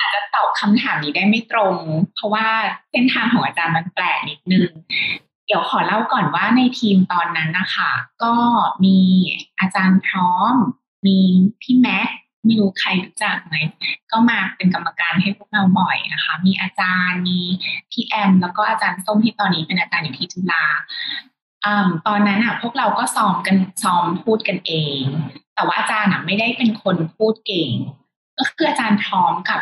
[0.00, 1.76] อาจจะตอบคำถามนี้ได้ไม่ตรง
[2.14, 2.46] เพราะว่า
[2.90, 4.70] เส้นทางของอาจารย์มันแปลกนิดนึง
[5.46, 8.34] เดี๋ยวขอเล่าก่อนว่าในทีมตอนนั้นนะคะ ก็
[8.84, 8.98] มี
[9.60, 10.54] อาจารย์พร้อม
[11.06, 11.18] มี
[11.62, 12.08] พี่แม็ก
[12.44, 13.56] ไม่รู้ใครรู้จักไหม
[14.10, 17.40] ก็มาเป็นกรรมการให้พวกเราบ่อยนะคะ มีอาจารย์ มี
[17.90, 20.64] พี่แอม แล้วก็อาจารย์ส้มที่ตอนนี้เป็นอาจารย์อยู่ที่จุฬา
[21.64, 21.66] อ
[22.06, 25.02] ตอนนั้นอะพวกเราก็ซ้อมกันซ้อมพูดกันเอง
[25.54, 27.72] แต่ว่าอาจารย์อะไม่ได้เป็นคนพูดเก่ง
[28.38, 29.60] ก็คืออาจารย์พร้อมกับ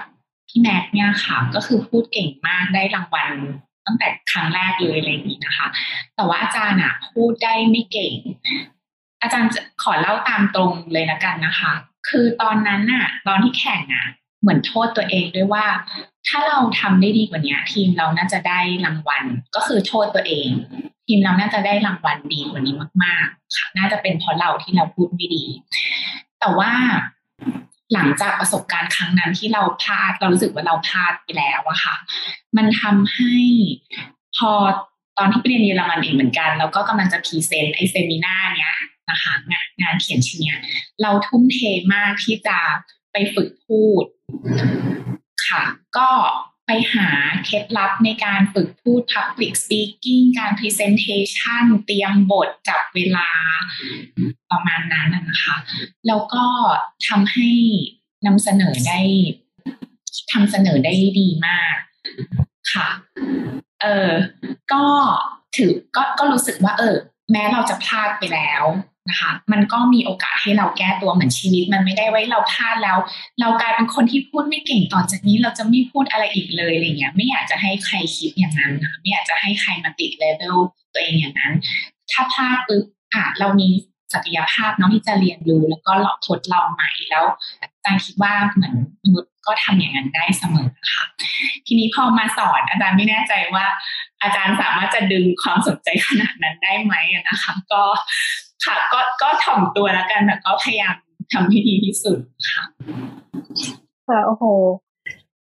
[0.49, 3.31] พี่แม็กเนี่ยค่ะ ก็คือพูดเก่งมากได้รางวัล
[3.87, 5.67] ตั้งแต่ครั้งแรกเลยอะไรอย่างนี้นะคะ
[6.17, 8.15] แต่ว่าอาจารย์อะพูดได้ไม่เก่ง
[9.23, 9.51] อาจารย์
[9.83, 11.73] ขอเล่าตามตรงเลยละกันนะคะ
[12.09, 14.07] คือตอนนั้นน่ะตอนที่แข่งอะ
[14.41, 15.67] เหมือนโทษตัวเองด้วยว่า
[16.29, 20.49] ถ้าเราทำได้ดีกว่านี้ทีมเราน่าจะได้รางวัลก็คือโทษตัวเอง
[21.07, 25.45] ทีมเราน่าจะได้รางวัลดีกว่านี้มาก ๆ ค่ะ น่าจะเป็นเพราะเราที่เราพูดไม่ดี
[26.41, 26.73] แต่ว่า
[27.93, 31.95] หลังจากประสบการณ์ครั้งนั้นที่เราพลาดเรารู้สึกว่าเราพลาดไปแล้วอะค่ะ
[32.57, 33.35] มันทำให้
[34.37, 34.51] พอ
[35.19, 38.75] ตอนที่ไปเรียนเยอรมันเองเหมือนกัน แล้วก็กำลังจะ present ไอ้ seminar เนี้ย
[39.11, 40.61] นะคะงานงานเขียนชิ้นเนี้ย
[41.03, 41.59] เราทุ่มเท
[41.95, 42.59] มากที่จะ
[43.13, 44.05] ไปฝึกพูด
[45.47, 45.63] ค่ะ
[45.97, 46.09] ก็
[46.93, 47.09] หา
[47.45, 53.29] เคล็ดลับในการฝึกพูด Public Speaking การ Presentation เตรียมบทจับเวลา
[54.51, 55.57] ประมาณนั้นนะคะ
[56.07, 56.45] แล้วก็
[57.09, 57.51] ทำให้
[58.27, 59.01] นำเสนอได้
[60.33, 61.77] ทำเสนอได้ดีมาก
[62.73, 62.89] ค่ะ
[63.83, 64.11] เออ
[64.73, 64.85] ก็
[65.57, 66.97] ถือก็ก็รู้สึกว่า เออ
[67.33, 68.65] แม้เราจะพลาดไปแล้ว
[69.09, 72.99] นะคะมันก็มีโอกาสให้เราแก้ตัวเหมือนชีวิต มันไม่ได้ไว้เราพลาดแล้ว
[73.41, 80.57] เรากลายเป็นคนที่พูดไม่เก่งต่อจากนี้เราจะไม่พูดอะไรอีกเลยอะไรเงี้ยไม่อยากจะให้ใครคิดอย่างนั้นนะไม่อยากจะให้ใครมาติดเลเวล
[80.93, 81.53] ตัวเองอย่างนั้น
[82.11, 82.85] ถ้าพลาดปึ๊บ
[83.15, 83.69] อะเรามี
[84.15, 87.25] ศักยภาพน้องที่จะเรียนรู้แล้วก็ลองทดลองใหม่แล้ว
[87.61, 91.05] อาจารย์คิดว่าเหมือน มนุษย์ก็ทำอย่างนั้นได้เสมอค่ะ
[91.67, 93.67] ทีนี้พอมาสอนอาจารย์ไม่แน่ใจว่า
[94.23, 96.95] อาจารย์สามารถจะดึงความสนใจขนาดนั้นได้ไหม
[97.29, 97.83] นะคะ ก็
[98.65, 100.95] ค่ะก็ก็ถ่อมตัวแล้วกันแต่ก็พยายาม
[101.33, 102.19] ทำให้ดีที่สุด
[102.51, 102.63] ค่ะ
[104.09, 104.45] ค่ะโอ้โห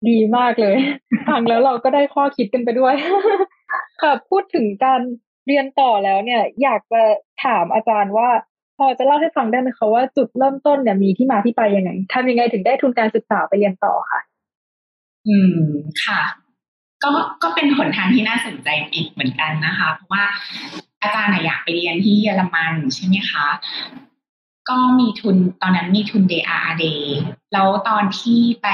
[0.10, 0.78] ดีมากเลย
[1.28, 2.94] ฟังแล้วเราก็ได้ข้อคิดกันไปด้วย
[4.02, 5.02] ค่ะพูดถึงการ
[5.46, 7.02] เรียนต่อแล้วเนี่ย อยากจะ
[7.44, 8.30] ถามอาจารย์ว่า
[8.78, 14.22] พอจะเล่าให้ฟังได้ไหมคะว่าจุดเริ่มต้นเนี่ยมีที่มาที่ไปยังไงทำยังไงถึงได้ทุนการศึกษาไปเรียนต่อค่ะ
[15.28, 15.58] อืม
[16.04, 16.22] ค่ะ
[17.04, 17.12] ก็
[17.44, 20.26] ก็เป็นหนทางที่น่าสนใจอีกเหมือนกันนะคะ เพราะว่า
[21.02, 23.48] อาจารย์อยากไปเรียนที่เยอรมันใช่ไหมคะ
[24.70, 26.84] ก็มีทุนตอนนั้นมีทุน DRD
[27.54, 28.68] แล้วตอนที่ไป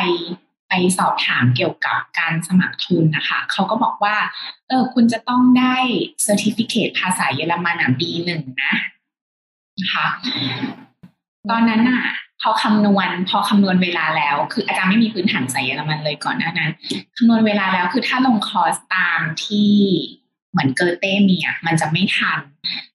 [0.69, 4.15] ไปสอบถามเกี่ยวกับการสมัครทุนนะคะ เขาก็บอกว่า
[4.67, 5.75] เออ คุณจะต้องได้
[6.23, 8.29] certificate ภาษาเยอรมันอะ B1
[8.63, 8.73] นะ
[9.81, 10.07] นะคะ
[11.51, 12.03] ตอนนั้นอะ
[12.41, 16.71] พอคำนวณ พอคำนวณเวลาแล้ว คืออาจารย์ไม่มีพื้นฐานสายเยอรมันเลยก่อนหน้านั้น
[17.17, 19.73] คำนวณเวลาแล้วคือถ้าลงคอร์สตามที่
[20.51, 22.39] เหมือนเกอร์เต้มีอะมันจะไม่ทัน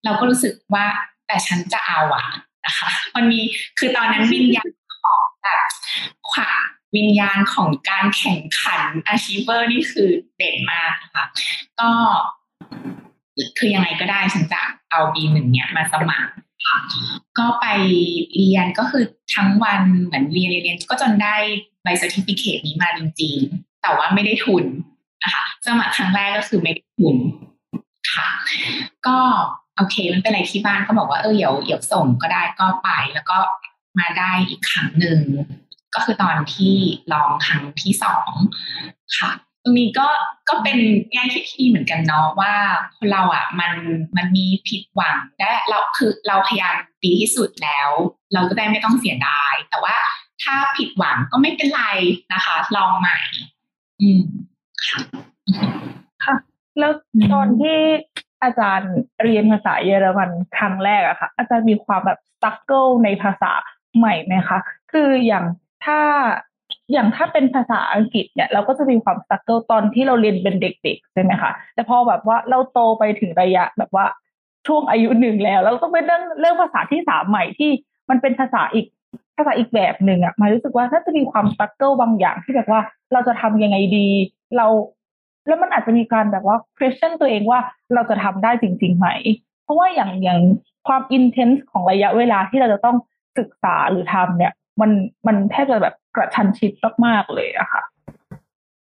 [0.05, 0.87] เราก็รู้สึกว่า
[1.27, 2.27] แต่ฉันจะเอาอะ
[2.67, 3.41] นะคะมันมี
[3.79, 4.71] คือตอนนั้นวิญญาณ
[5.03, 5.67] ของแบบ
[6.31, 6.51] ขวา
[6.97, 11.25] วิญญาณของการแข่งขัน achiever นี่คือเด่นมากค่ะ
[11.81, 11.91] ก็
[13.59, 14.61] คือยังไงก็ได้ฉันจะ
[14.91, 16.33] เอา B หนึ่งเนี่ยมาสมัคร
[16.66, 16.81] ค่ะ
[17.38, 17.66] ก็ไป
[18.37, 21.37] เรียนก็คือทั้งวันเหมือนเรียนเรียนก็จนได้
[21.83, 24.64] ใบ certificate นี้มาจริงๆ แต่ว่าไม่ได้ทุน
[25.23, 27.16] นะคะสมัครครั้งแรกก็คือไม่ได้ทุน
[28.12, 28.29] ค่ะ
[29.07, 29.18] ก็
[29.77, 33.38] โอเคมันเป็นอะไรที่บ้านก็บอกว่าเออเดี๋ยวเดี๋ยวส่งก็ได้ก็ไปแล้วก็
[33.99, 35.21] มาได้อีกครั้งหนึ่ง
[35.94, 36.75] ก็คือตอนที่
[37.12, 38.31] ลองครั้งที่สอง
[39.18, 39.31] ค่ะ
[39.69, 40.09] รงนี้ก็
[40.49, 40.79] ก็เป็น
[41.13, 42.55] แง่คิดที่ดีเหมือนกันเนาะว่า
[42.97, 43.73] คนเราอะมัน
[44.17, 47.89] มันมีผิดหวังได้เราคือเราพยายามดีที่สุดแล้ว
[48.33, 49.97] เราก็ได้ไม่ต้องเสียดาย แต่ว่า
[50.43, 51.85] ถ้าผิดหวังก็ไม่เป็นไร
[52.33, 53.19] นะคะ ลองใหม่
[54.01, 54.23] อืม
[54.85, 54.99] ค่ะ
[56.25, 56.35] ค่ะ
[56.79, 56.93] แล้ว
[57.33, 57.79] ตอนที่
[58.43, 63.53] อาจารย์เรียนภาษาเยอรมันครั้งแรกอะค่ะ อาจารย์มีความแบบ struggle ในภาษา
[63.97, 64.59] ใหม่ไหมคะ
[64.93, 65.45] คืออย่าง
[65.85, 66.01] ถ้า
[66.92, 74.07] อย่างถ้าเป็นภาษาอังกฤษเนี่ยเราก็จะมีความ struggle ตอนที่เราเรียนเป็นเด็ก ๆ ใช่ไหมคะ แต่พอแบบว่าเราโตไปถึงระยะแบบว่า
[74.66, 77.70] ช่วงอายุหนึ่งแล้ว เราต้องไปเริ่มเรื่องภาษาที่สามใหม่ที่
[78.11, 78.87] มันเป็นภาษาอีก
[79.37, 82.81] ภาษาอีกแบบหนึ่งอะมารู้สึกว่าน่าจะมีความ struggle บางอย่างที่แบบว่า
[83.12, 84.09] เราจะทำยังไงดี
[84.57, 84.66] เรา
[85.46, 87.61] แล้วมันอาจจะมีการแบบว่า question ตัวเองว่า
[87.94, 89.09] เราจะทำได้จริงๆไหม
[89.64, 90.40] เพราะว่าอย่างอย่าง
[90.88, 92.96] ความ intense ของระยะเวลาที่เราจะต้อง
[93.38, 94.91] ศึกษาหรือทำเนี่ย มัน
[95.27, 96.73] มันแทบจะแบบกระชันชิด
[97.07, 97.83] มากๆเลยอะค่ะ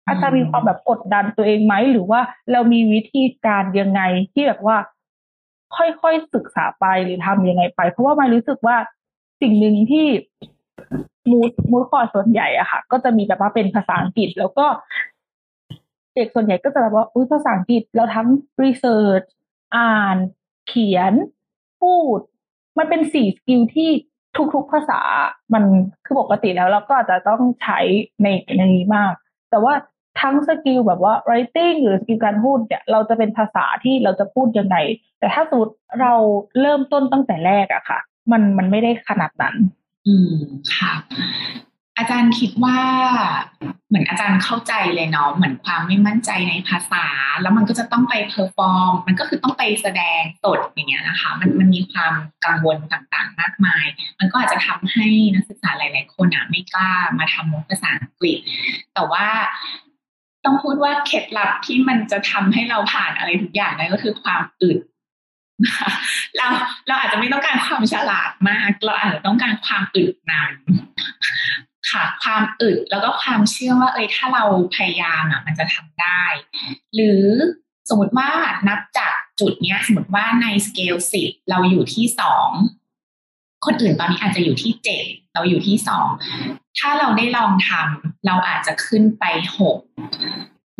[0.06, 2.20] อาจจะมีความแบบกดดันตัวเองไหมหรือว่า
[2.52, 4.00] เรามีวิธีการยังไง
[4.32, 4.76] ที่แบบว่า
[5.76, 8.76] ค่อยๆศึกษาไปหรือทำยังไงไป เพราะว่าไม่รู้สึกว่า
[9.40, 10.06] สิ่งหนึ่งที่
[11.30, 14.66] moot moot court ส่วนใหญ่อะค่ะ ก็จะมีแบบว่าเป็นภาษาอังกฤษ แล้วก็
[16.14, 18.28] เด็กส่วนใหญ่ก็จะแบบว่าอุ้ยภาษาอังกฤษเราทั้ง
[18.62, 19.22] research
[19.76, 20.16] อ่าน
[20.68, 21.12] เขียน
[21.80, 22.18] พูด
[22.78, 23.90] มันเป็นสี่ skill ที่
[24.54, 25.00] ทุกๆภาษา
[25.54, 25.64] มัน
[26.04, 27.78] คือปกติแล้วเราก็อาจจะต้องใช้
[28.22, 29.12] ในในนี้มาก
[29.50, 29.74] แต่ว่า
[30.20, 34.76] ทั้ง skill แบบว่า writing หรือ skill การพูดเนี่ยเราจะเป็นภาษาที่เราจะพูดยังไง
[35.18, 36.12] แต่ถ้าสมมติเรา
[36.60, 38.00] เริ่มต้นตั้งแต่แรกอะค่ะ
[38.32, 39.56] มันมันไม่ได้ขนาดนั้น
[40.06, 40.34] อืม
[40.74, 40.92] ค่ะ
[41.98, 42.78] อาจารย์คิดว่า
[43.88, 47.06] เหมือนอาจารย์เข้าใจเลยเนาะเหมือนความไม่มั่นใจในภาษา
[47.42, 53.86] แล้วมันก็จะต้องไป perform มันก็คือต้องไปแสดงสดอย่างเงี้ยนะคะ มันมันมีความกังวลต่างๆ มากมาย
[54.18, 58.38] มันก็อาจจะทำให้นักศึกษาหลาย ๆ คนอะไม่กล้ามาทำภาษาอังกฤษ
[58.94, 59.26] แต่ว่า
[60.44, 64.78] ต้องพูดว่าเคล็ดลับที่มันจะทำให้เราผ่านอะไรทุกอย่างได้ก็คือความอึด
[66.36, 66.46] เรา
[66.88, 70.52] เราอาจจะไม่ต้องการความฉลาดมาก เราอาจจะต้องการความอึดนาน
[71.90, 76.22] ค่ะความอึดแล้วก็ความเชื่อว่าเอ้ยถ้าเราพยายามอะมันจะทำได้
[76.94, 77.24] หรือ
[77.88, 78.30] สมมติว่า
[78.68, 82.50] นับจากจุดเนี้ย สมมติว่าในสเกลสิบเราอยู่ที่สอง
[83.66, 86.06] คนอื่นตอนนี้อาจจะอยู่ที่เจ็ดเราอยู่ที่สอง
[86.78, 89.24] ถ้าเราได้ลองทำเราอาจจะขึ้นไป
[89.58, 89.78] หก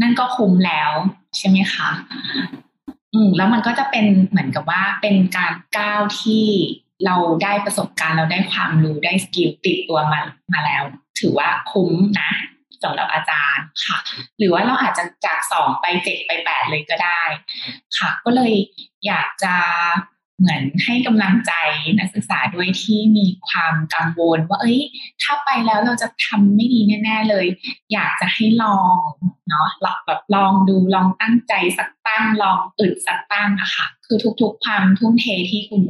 [0.00, 0.90] นั่นก็คุ้มแล้ว
[1.36, 1.88] ใช่ไหมคะ
[3.14, 6.46] อืมแล้วมันก็จะเป็นเหมือนกับว่าเป็นการก้าวที่
[7.04, 10.20] เราได้ประสบการณ์เราได้ความรู้ได้สกิลติดตัวมา
[10.52, 10.82] มาแล้ว
[11.18, 12.30] ถือว่าคุ้มนะ
[12.82, 13.98] สำหรับอาจารย์ค่ะ
[14.38, 17.22] หรือว่าเราอาจจะจากสองไปเจ็ดไปแปดเลยก็ได้
[17.98, 18.52] ค่ะ ก็เลย
[19.06, 19.54] อยากจะ
[20.38, 21.52] เหมือนให้กำลังใจ
[21.98, 24.80] นักศึกษาด้วยที่มีความกังวล ว่าเอ้ย
[25.22, 27.46] ถ้าไปแล้วเราจะทำไม่ดีแน่ ๆเลย
[27.92, 29.00] อยากจะให้ลอง
[29.48, 35.82] เนาะลองแบบลองดูลองตั้งใจสักตั้งลองอึดสักตั้งอะค่ะ คือทุกๆความทุ่มเทที่คุณ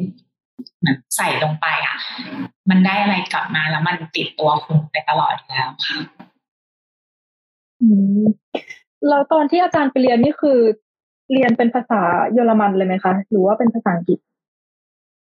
[0.81, 1.97] เหมือนใส่ลงไปอะ
[2.71, 5.99] มันได้อะไรกลับมาแล้วมันติดตัวคุณไปตลอดแล้วค่ะ
[7.83, 7.89] อื
[8.21, 8.25] ม
[9.09, 10.59] แล้วตอนที่อาจารย์ไปเรียนนี่คือ
[11.33, 14.19] เรียนเป็นภาษาเยอรมันเลยไหมคะ หรือว่าเป็นภาษาอังกฤษ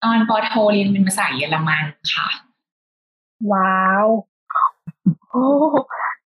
[0.03, 2.27] ตอนปอโทเรียนเป็นภาษาเยอรมันค่ะ
[3.53, 4.07] ว้าว
[5.29, 5.45] โอ้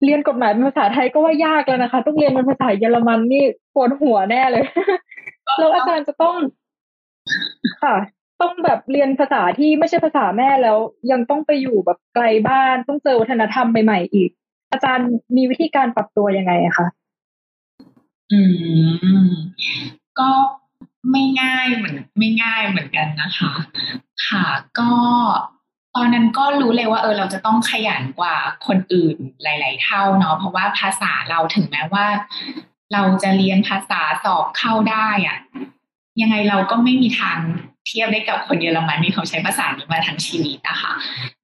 [0.05, 4.65] เรียนกฎหมายเป็นภาษาไทยก็ว่ายากแล้วนะคะ ต้องเรียนเป็นภาษาเยอรมันนี่ปวดหัวแน่เลย
[5.59, 6.37] แล้วอาจารย์จะต้อง
[7.83, 7.97] ค่ะ
[8.41, 10.79] ต้องแบบเรียนภาษาที่ไม่ใช่ภาษาแม่แล้ว
[11.11, 14.31] ยังต้องไปอยู่แบบไกลบ้านต้องเจอวัฒนธรรมใหม่ๆอีก
[14.73, 16.87] อาจารย์มีวิธีการปรับตัวยังไงคะ
[18.33, 18.41] อื
[19.27, 19.29] ม
[20.19, 20.31] ก็
[21.11, 23.53] ไม่ง่ายเหมือนไม่ง่ายเหมือนกันนะคะ
[24.27, 24.47] ค่ะ
[24.79, 24.93] ก็
[25.97, 32.07] ตอนนั้นก็รู้เลยว่าเออเราจะต้องขยันกว่าคนอื่นหลาย ๆ เท่าเนาะเพราะว่าภาษาเราถึงแม้ว่า
[32.93, 35.39] เราจะเรียนภาษาสอบเข้าได้อะ
[36.21, 37.39] ยังไงเราก็ไม่มีทาง
[37.89, 40.93] เทียบได้กับคนเยอรมันที่เขาใช้ภาษานี้มาทั้งชีวิตนะคะ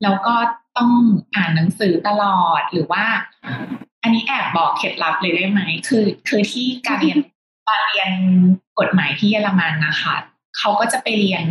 [0.02, 0.34] แล้วก็
[0.76, 0.90] ต้อง
[1.36, 3.04] อ่านหนังสือตลอดหรือว่า
[4.02, 7.18] อันนี้แอบบอกเคล็ดลับเลยได้ไหมคือ คือที่การเรียน
[7.68, 8.10] การเรียน
[8.80, 10.14] กฎหมายที่เยอรมันนะคะ
[10.58, 11.44] เขาก็จะไปเรียน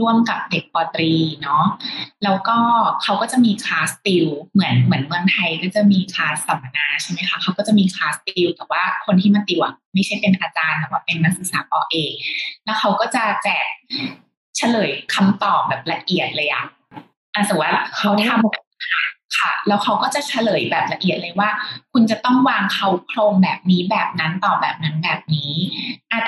[0.00, 1.64] ร่วมกับเด็กปตรีเนาะ
[2.24, 2.58] แล้วก็
[3.02, 9.60] เขาก็จะมีคลาสติวเหมือนเหมือนเมืองไทยก็จะมีคลาสสัมมนาใช่ไหมคะเขาก็จะมีคลาสติวแต่ว่าคนที่มาติว
[9.94, 12.12] ไม่ใช่เป็นอาจารย์แต่ว่าเป็นนักศึกษาปอเอก
[12.64, 13.66] แล้วเขาก็จะแจก
[14.56, 16.64] เฉลยคำตอบแบบละเอียดเลยอะ
[17.34, 21.50] อะสมมติว่าเขาทำ ค่ะ แล้วเขาก็จะเฉลยแบบละเอียดเลยว่า
[21.92, 25.52] คุณจะต้องวางเขาโครงแบบนี้แบบนั้นต่อแบบนั้นแบบนี้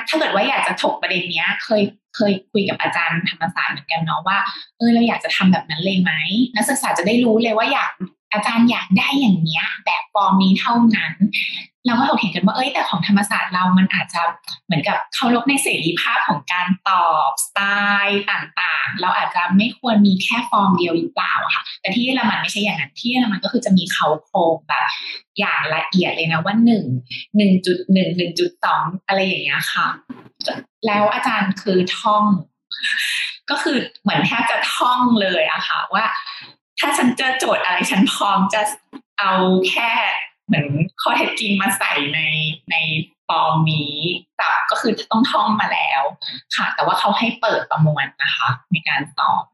[0.09, 1.83] ถ้าเกิดว่าอยากจะถกประเด็นเนี้ย เคย
[2.17, 4.39] เคยคุยกับอาจารย์ธรรมศาสตร์เหมือนกันเนาะว่า
[4.79, 6.13] เออเราอยากจะทำแบบนั้นเลยไหม
[6.55, 7.91] นักศึกษาจะได้รู้เลยว่าอยาก
[8.33, 11.15] อาจารย์อยากได้อย่างเนี้ย แบบฟอร์มนี้เท่านั้น
[11.87, 14.23] เราก็ถกเถียงกันว่าเอ้ยแต่ของธรรมศาสตร์เรามันอาจจะ
[14.67, 17.61] เหมือนกับเคารพในเสรีภาพของการตอบสไต
[18.05, 24.89] ล์ต่างๆ เราอาจจะไม่ควรมีแค่ฟอร์มเดียวหรือเปล่าค่ะแต่ที่เยอรมันไม่ใช่อย่างนั้นที่เยอรมันก็คือจะมีเขาโครงแบบ
[25.39, 26.85] อย่างละเอียดเลยนะว่าหนึ่ง
[27.37, 29.89] หนึ่งจุดหนึ่งหนึ่งจุดสองอะไรอย่างเงี้ยค่ะ
[30.87, 32.25] แล้วอาจารย์คือท่อง
[33.51, 36.05] ก็คือเหมือนแทบจะท่องเลยอะค่ะว่า
[36.85, 38.63] ถ้าฉันเจอโจทย์อะไรฉันพร้อมจะ
[39.19, 39.33] เอา
[39.69, 39.91] แค่
[40.47, 40.67] เหมือน
[41.01, 42.21] ข้อเท็จจริงมาใส่ใน
[42.71, 42.77] ใน
[43.29, 43.95] ฟอร์มนี้
[44.39, 46.03] แต่ก็คือจะต้องท่องมาแล้ว
[46.57, 49.45] ค่ะ แต่ว่าเขาให้เปิดประมวลนะคะ ในการสอบ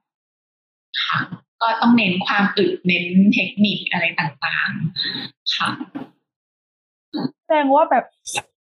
[1.05, 1.19] ค่ะ
[1.61, 5.69] ก็ต้องเน้นความอึดเน้นเทคนิคอะไรต่างๆ ค่ะ
[7.45, 8.05] แสดงว่าแบบ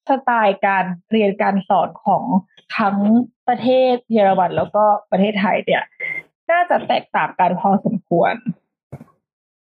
[0.09, 2.23] สไตล์การเรียนการสอนของ
[2.77, 2.97] ทั้ง
[3.47, 5.83] ประเทศเยอรมันแล้วก็ประเทศไทยเนี่ย
[6.51, 8.33] น่าจะแตกต่างกันพอสมควร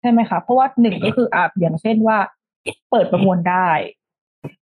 [0.01, 2.18] ใช่ไหมคะ เพราะว่าหนึ่งก็คืออาบอย่างเช่นว่า
[2.90, 3.70] เปิดประมวลได้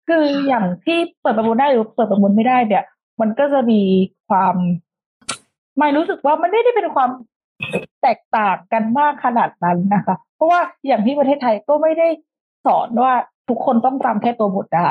[0.09, 2.85] คืออย่างที่เปิดประมวลได้หรือเปิดประมวลไม่ได้เนี่ย
[3.21, 3.81] มันก็จะมี
[4.29, 4.55] ความ
[5.79, 7.11] ไม่รู้สึกว่ามันไม่ได้เป็นความ
[8.03, 12.09] แตกต่างกันมากขนาดนั้นนะคะ เพราะว่าอย่างที่ประเทศไทยก็ไม่ได้
[12.67, 13.13] สอนว่า
[13.49, 14.91] ทุกคนต้องจำแค่ตัวบทได้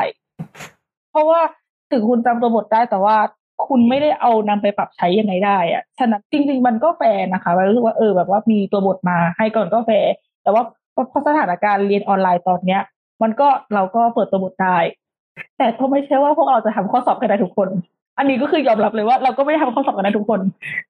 [1.12, 1.42] เพราะว่า
[1.92, 3.18] ถึงคุณจำตัวบทได้แต่ว่า
[3.68, 10.12] คุณไม่ได้เอานำไปปรับใช้ยังไงได้อะฉะนั้นจริง ๆ มันก็แฟร์นะคะรู้สึกว่าเออแบบว่ามีตัวบทมาให้ก่อนก็แฟร์
[10.44, 12.82] แต่ว่าเพราะสถานการณ์เรียนออนไลน์ตอนเนี้ย
[13.22, 14.78] มันก็เราก็เปิดตัวบทได้
[15.58, 17.70] แต่ก็ไม่ใช่ว่าพวกเราจะทำข้อสอบกันได้ทุกคน
[18.18, 20.40] อันนี้ก็คือยอมรับเลยว่าเราก็ไม่ได้ทำข้อสอบกันได้ทุกคน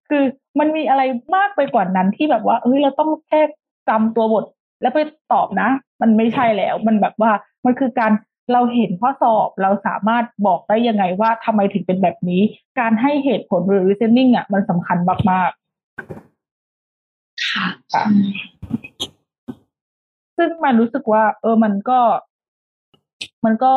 [0.10, 0.24] คือ
[0.60, 1.02] มันมีอะไร
[1.36, 3.42] มากไปกว่านั้นที่แบบว่าเฮ้ยเราต้องแค่
[3.90, 4.46] จำตัวบท
[4.82, 5.00] แล้วไป
[5.34, 5.70] ตอบนะ
[6.02, 7.32] มันไม่ใช่แล้ว มันแบบว่า
[7.66, 8.12] มันคือการ
[8.54, 12.42] เราเห็นข้อสอบเราสามารถบอกได้ยังไงว่าทำไมถึงเป็นแบบนี้
[12.80, 14.98] การให้เหตุผลหรือ reasoning อะมันสำคัญ
[15.32, 15.52] มาก
[17.46, 22.00] ค่ะค่ะๆซึ่งมันรู้สึกว่า เออมันก็
[23.46, 23.74] มันก็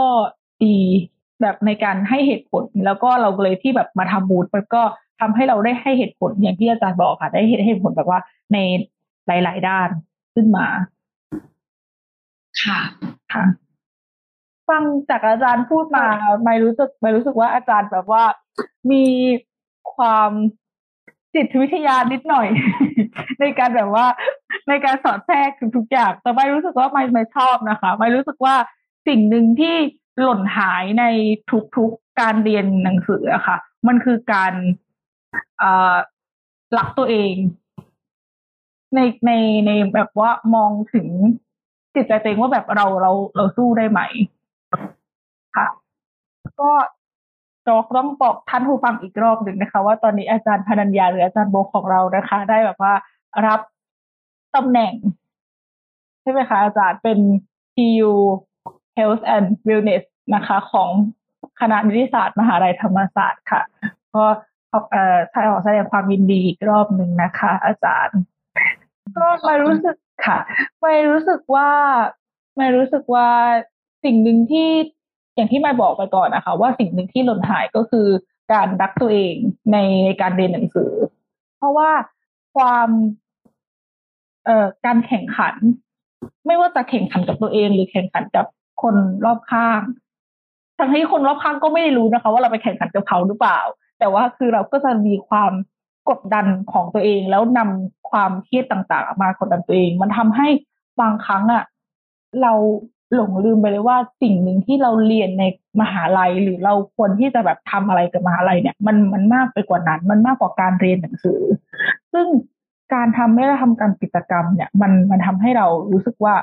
[0.63, 0.77] ดี
[1.41, 4.83] แบบในการให้เหตุผล แล้วก็เราเลยที่แบบมาทำบูธมันก็
[5.21, 8.21] ทำให้เราได้ให้เหตุผลอย่างที่อาจารย์บอกค่ะ ได้เหตุผลแบบว่า
[8.53, 8.59] ใน
[9.27, 9.89] หลาย ๆ ด้าน
[10.35, 10.67] ขึ้นมา
[12.63, 12.79] ค่ะ
[13.33, 13.45] ค่ะ
[14.69, 16.07] ฟังจากอาจารย์พูดมา
[16.45, 18.25] ไม่รู้สึกไม่รู้สึกว่าอาจารย์แบบว่า
[18.93, 19.05] มี
[19.95, 20.31] ความ
[21.35, 22.49] จิตวิทยานิดหน่อย
[23.41, 24.07] ในการแบบว่า
[24.69, 28.55] ในการสอดแทรกทุกๆอย่างแต่ไม่รู้สึกว่าไม่ไม่ชอบนะคะ ไม่รู้สึกว่า
[29.09, 29.77] สิ่งหนึ่งที่
[30.21, 31.05] หล่นหายใน
[31.77, 34.53] ทุกๆการเรียนหนังสืออะค่ะ มันคือการ
[36.77, 37.35] รักตัวเอง
[38.95, 39.33] ในใน
[39.67, 41.07] ในแบบว่ามองถึง
[41.95, 44.01] จิตใจตัวเองว่าแบบเราเราเราสู้ได้ไหม
[45.55, 45.67] ค่ะ
[46.61, 46.71] ก็
[47.67, 52.95] จอกต้องบอกท่านผู้ฟังอีกรอบหนึ่งนะคะ ว่าตอนนี้อาจารย์พนัญญาหรืออาจารย์โบของเรานะคะ ได้แบบว่า
[53.47, 53.61] รับ
[54.55, 54.95] ตำแหน่ง
[56.23, 57.19] ใช่ไหมคะอาจารย์เป็น
[57.75, 58.13] PU
[58.97, 60.91] Health and Wellness นะคะ ของ
[61.61, 63.63] คณะนิติศาสตร์มหาลัยธรรมศาสตร์ค่ะ
[64.15, 64.25] ก็
[64.91, 68.19] เอ่อใช่ขอแสดงความยินดีอีกรอบหนึ่งนะคะ อาจารย์
[69.17, 70.39] ก็ไม่รู้สึกค่ะ
[70.83, 71.71] ไม่รู้สึกว่า
[72.57, 73.29] ไม่รู้สึกว่า
[74.05, 74.71] สิ่งหนึ่งที่
[75.35, 78.07] อย่างที่ไม่บอกไปก่อนนะคะ ว่าสิ่งหนึ่งที่หล่นหายก็คือ
[78.53, 79.35] การรักตัวเอง
[79.73, 79.79] ใน
[80.21, 80.93] การเรียนหนังสือ
[81.59, 81.91] เพราะว่า
[82.57, 82.89] ความ
[84.45, 85.55] เอ่อการแข่งขัน
[86.47, 88.47] ไม่ว่าจะแข่งขันกับตัวเอง หรือแข่งขันกับ
[88.83, 88.95] คน
[89.25, 89.81] รอบข้าง
[90.79, 93.61] ทั้งที่คนรอบข้างก็ไม่ได้รู้นะคะ ว่าเราไปแข่งขันกับเขาหรือเปล่า
[93.99, 95.53] แต่ว่าคือเราก็จะมีความ
[96.11, 100.49] กดดันของตัวเองแล้วนำความเครียดต่างๆ มากดดันตัวเอง มันทำให้
[101.01, 101.65] บางครั้งอะ่ะ
[102.43, 102.53] เรา
[103.15, 105.45] หลงลืมไปเลยว่าสิ่งหนึ่งที่เราเรียนใน
[105.81, 111.41] มหาลัยหรือเราควรที่จะแบบทำอะไรกับมหาลัยเนี่ยมันมันมากไปกว่านั้น มันมากกว่าการเรียนหนังสือ
[112.13, 112.27] ซึ่ง
[112.95, 116.35] การทำไม่ได้ทำการกิจกรรมเนี่ย มันมันทำให้เรารู้สึกว่า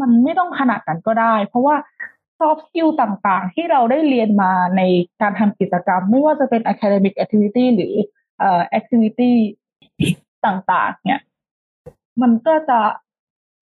[0.00, 1.76] มันไม่ต้องขนาดนั้นก็ได้ เพราะว่า
[2.38, 4.82] soft skill ต่างๆ ที่เราได้เรียนมาใน
[5.20, 7.94] การทำกิจกรรม ไม่ว่าจะเป็น academic activity หรือ
[8.38, 9.30] เอ่อ activity
[10.46, 11.20] ต่างๆ เนี่ย
[12.22, 12.80] มันก็จะ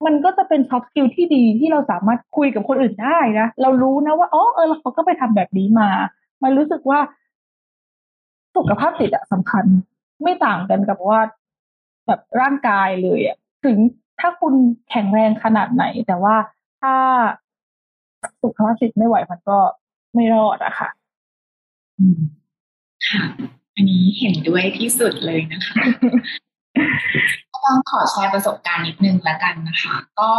[0.05, 5.89] มันก็จะเป็น soft skill ที่ดีที่เราสามารถคุยกับคนอื่นได้นะ เรารู้นะว่าอ๋อเออเขาก็ไปทำแบบนี้มา
[6.43, 6.99] มันรู้สึกว่า
[8.57, 9.65] สุขภาพจิตอะสำคัญ
[10.23, 11.21] ไม่ต่างกันกับว่า
[12.07, 13.77] แบบร่างกายเลยอะถึง
[14.21, 14.55] ถ้าคุณ
[14.91, 16.37] แข็งแรงขนาดไหน แต่ว่า
[16.81, 16.95] ถ้า
[18.43, 19.59] สุขภาพจิตไม่ไหวมันก็
[20.15, 20.89] ไม่รอดอะค่ะ
[23.09, 23.23] ค่ะ
[23.75, 25.83] อันนี้เห็นด้วยที่สุดเลยนะคะ
[27.67, 30.33] ต้องขอแชร์ประสบการณ์นิดนึงแล้วกันนะคะ ก็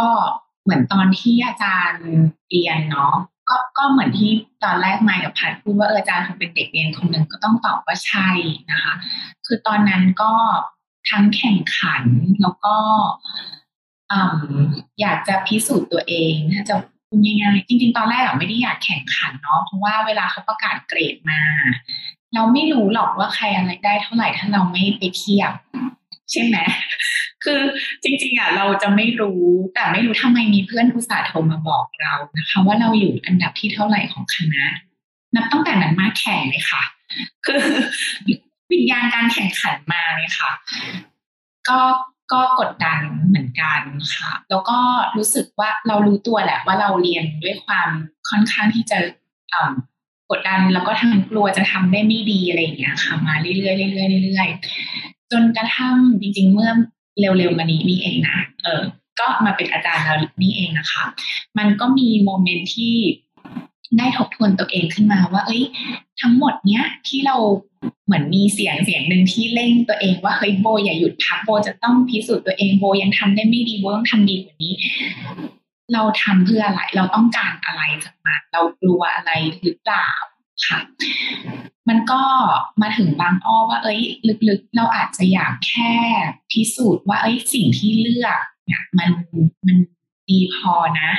[0.62, 2.06] เหมือนตอนที่อาจารย์
[2.48, 3.14] เรียนเนาะ
[3.48, 4.30] ก็ก็เหมือนที่
[4.64, 8.30] ตอนแรกมากับพัดพูดว่าเอออาจารย์คงเป็นเด็กเรียนคนหนึ่งก็ต้องตอบว่าใช่
[8.70, 8.92] นะคะ
[9.46, 10.32] คือตอนนั้นก็
[11.10, 12.02] ทั้งแข่งขัน
[12.42, 12.76] แล้วก็
[15.00, 16.74] อยากจะพิสูจน์ตัวเองถ้าจะ
[17.06, 21.40] พูดง่ายๆจริง ๆ ตอนแรกอะไม่ได้อยากแข่งขันเนาะเพราะว่าเวลาเขาประกาศเกรดมา
[22.34, 25.52] เราไม่รู้หรอกว่าใครอะไรได้เท่าไหร่ถ้าเราไม่ไปเทียบ
[26.32, 26.56] ใช่ไหม
[27.44, 27.60] คือ
[28.02, 29.42] จริงๆอะเราจะไม่รู้
[29.74, 34.64] แต่ไม่รู้ทำไมมีเพื่อนอุตส่าห์โทรมาบอกเรานะคะ ว่าเราอยู่อันดับที่เท่าไหร่ของคณะ
[35.36, 36.82] นับตั้งแต่นั้นมาแข่งเลยค่ะ
[37.46, 37.64] คือ
[38.70, 40.50] วิญญาณการแข่งขันมาเลยค่ะ
[41.68, 41.80] ก็
[42.32, 43.80] ก็กดดันเหมือนกัน
[44.14, 44.78] ค่ะ แล้วก็
[45.16, 47.88] รู้สึกว่าเรารู้ตัวแหละว่าเราเรียนด้วยความ
[48.28, 48.98] ค่อนข้างที่จะ
[50.30, 53.68] กดดันแล้วก็ทั้งกลัวจะทำได้ไม่ดีอะไรอย่างเงี้ยค่ะ มาเรื่อยๆเรื่
[54.02, 54.48] อยๆเรื่อย
[55.32, 56.70] จนกระทั่งจริง ๆ เมื่อ
[57.20, 58.82] เร็วๆมานี้นี่เองนะเออ
[59.20, 61.02] ก็มาเป็นอาจารย์เรานี่เองนะคะ
[61.58, 62.94] มันก็มีโมเมนต์ที่
[63.98, 65.62] ได้ทบทวนตัวเองขึ้นมาว่า เอ้ย
[66.20, 67.36] ทั้งหมดเนี้ยที่เรา
[68.04, 74.74] เหมือนมีเสียงเสียงหนึ่งที่เร่งตัวเองว่าเฮ้ยโบอย่าหยุดพักโบจะต้องพิสูจน์ตัวเองโบยังทำได้ไม่ดีโบต้องทำดีกว่านี้
[75.92, 79.30] เราทำเพื่ออะไร เราต้องการอะไรจากมันเรากลัวอะไร
[79.62, 80.08] หรือเปล่า
[80.66, 80.78] ค่ะ
[81.88, 82.22] มันก็
[82.82, 84.00] มาถึงบางอ้อว่าเอ้ย
[84.48, 85.94] ลึกๆ เราอาจจะอยากแค่
[86.50, 89.10] พิสูจน์ว่า เอ้ยสิ่งที่เลือกเนี่ยมัน
[89.66, 89.76] มัน
[90.28, 91.10] ดีพอนะ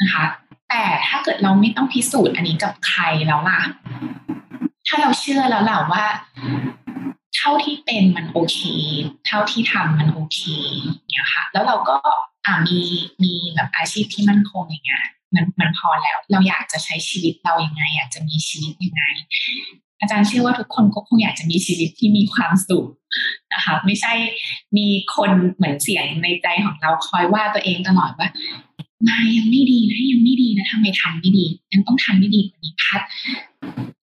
[0.00, 0.24] นะคะ
[0.68, 3.60] แต่ถ้าเกิดเราไม่ต้องพิสูจน์อันนี้กับใครแล้วล่ะ
[4.86, 6.04] ถ้าเราเชื่อแล้วล่ะว่า
[7.36, 8.60] เท่าที่เป็นมันโอเค
[9.26, 10.40] เท่าที่ทำมันโอเค
[11.10, 11.96] เนี่ยค่ะ แล้วเราก็
[12.48, 12.80] อ่ามี
[13.24, 19.02] มีแบบอาชีพที่มั่นคงอย่างเงี้ยมันมันพอแล้ว เราอยากจะใช้ชีวิตเราอย่างไง อยากจะมีชีวิตยังไง
[20.00, 22.86] อาจารย์เชื่อว่าทุกคนก็คงอยากจะมีชีวิตที่มีความสุข
[23.52, 24.12] นะคะไม่ใช่
[24.76, 28.28] มีคนเหมือนเสียงในใจของเราคอยว่าตัวเองตลอดว่า
[29.08, 33.00] มายังไม่ดีนะยังไม่ดีนะทำไมทำไม่ดียังต้องทำไม่ดีกว่านี้พัด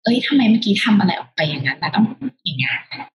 [0.05, 2.05] เอ้ยทำไมเมื่อกี้ทำอะไรออกไปอย่างนั้นแต่ต้อง
[2.45, 2.73] อย่างงี้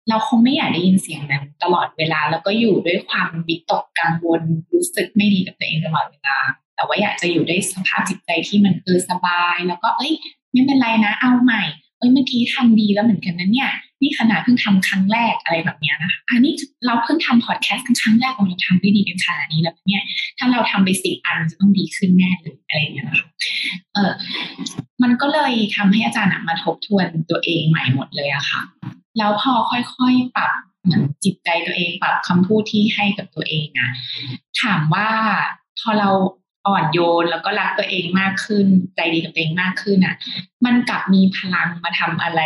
[0.09, 6.39] เราคงไม่อยากได้ยินเสียงนั้น ตลอดเวลาแล้วก็อยู่ด้วยความวิตกกังวลรู้สึกไม่ดีกับตัวเองตลอดเวลา
[6.76, 10.12] แต่ว่าอยากจะอยู่ด้วยสภาพจิตใจที่มันเออสบาย แล้วก็เอ้ย
[10.53, 11.62] ไม่เป็นไรนะเอาใหม่
[11.99, 13.70] เอ้ยเมื่อกี้ทำดีแล้วเหมือนกันนะเนี่ย
[14.03, 16.55] นี่ขนาดเพิ่งทำครั้งแรกอะไรแบบนี้นะคะอันนี้
[16.86, 20.03] เราเพิ่งทำพอดแคสต์ครั้งแรกเราทำได้ดีกันขนาดนี้แล้วเนี่ย
[20.38, 23.28] ถ้าเราทำไปสิอันจะต้องดีขึ้นแน่เลยอะไรอย่างเงี้ยนะคะ
[23.94, 24.12] เออ
[25.03, 28.62] มันก็เลยทำให้อาจารย์มาทบทวนตัวเองใหม่หมดเลยอะค่ะ
[29.18, 30.53] แล้วพอค่อยๆปรับ
[30.84, 33.90] เหมือนจิตใจตัวเองปรับคำพูดที่ให้กับตัวเองอะ
[34.62, 35.09] ถามว่า
[35.80, 36.11] พอเรา
[36.67, 40.14] อ่อนโยนแล้วก็รักตัวเองมากขึ้น ใจดีกับตัวเองมากขึ้นอะ
[40.64, 42.41] มันกลับมีพลังมาทำอะไร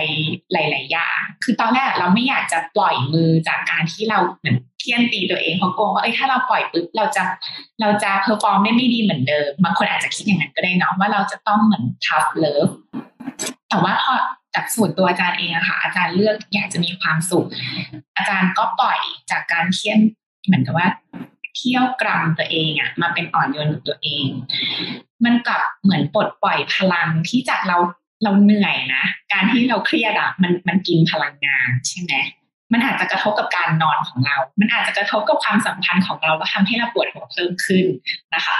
[0.52, 7.22] หลาย ๆ อย่าง คือตอนแรกเราไม่อยากจะปล่อยมือจากการที่เราเหมือนเฆี่ยนตีตัวเองเพราะกลัวว่าเอ้ยถ้าเราปล่อยปุ๊บเราจะ
[7.80, 12.68] เราจะ perform ได้ไม่ดีเหมือนเดิมบางคนอาจจะคิดอย่างนั้นก็ได้เนาะว่าเราจะต้องเหมือน tough love
[13.68, 14.14] แต่ว่าพอ
[14.54, 17.46] จากส่วนตัวอาจารย์เองอะค่ะ อาจารย์เลือกอยากจะมีความสุข
[18.16, 18.98] อาจารย์ก็ปล่อย
[19.30, 19.98] จากการเฆี่ยน
[20.46, 20.88] เหมือนกับว่า
[21.56, 24.26] เที่ยวกรรมตัวเองอะมาเป็นอ่อนโยนกับตัวเอง
[25.24, 27.76] มันกลับเหมือนปลดปล่อยพลังที่จากเรา
[28.22, 32.12] เราเหนื่อยนะ การที่เราเครียดอะมันมันกินพลังงานใช่ไหม
[32.72, 37.84] มันอาจจะกระทบกับการนอนของเรา มันอาจจะกระทบกับความสัมพันธ์ของเราแล้วทำให้เราปวดหัวเพิ่มขึ้น
[38.34, 38.56] นะคะ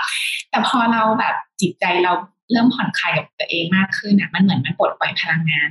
[0.51, 2.13] แต่พอเราแบบจิตใจเรา
[2.53, 5.69] เริ่มผ่อนคลายกับตัวเองมากขึ้นอะ มันเหมือนมันปลดปล่อยพลังงาน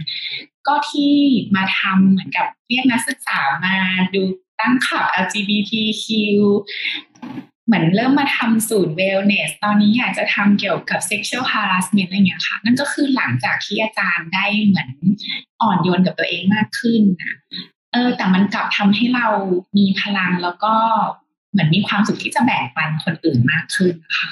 [0.67, 1.13] ก็ที่
[1.55, 3.76] มาทำเหมือนกับเรียกนักศึกษามา
[4.15, 4.22] ดู
[4.60, 6.05] ตั้งขับ LGBTQ
[7.66, 14.89] เหมือนเริ่มมาทำศูนย์ wellness ตอนนี้อยากจะทำเกี่ยวกับ sexual harassment อะไรเงี้ยค่ะ นั่นก็คือหลังจากที่อาจารย์ได้เหมือน
[15.62, 17.38] อ่อนโยนกับตัวเองมากขึ้นนะ
[17.93, 19.28] เออ แต่มันกลับทำให้เรา
[19.78, 20.74] มีพลังแล้วก็
[21.51, 24.30] เหมือนมีความสุขที่จะแบ่งปันคนอื่นมากขึ้นค่ะ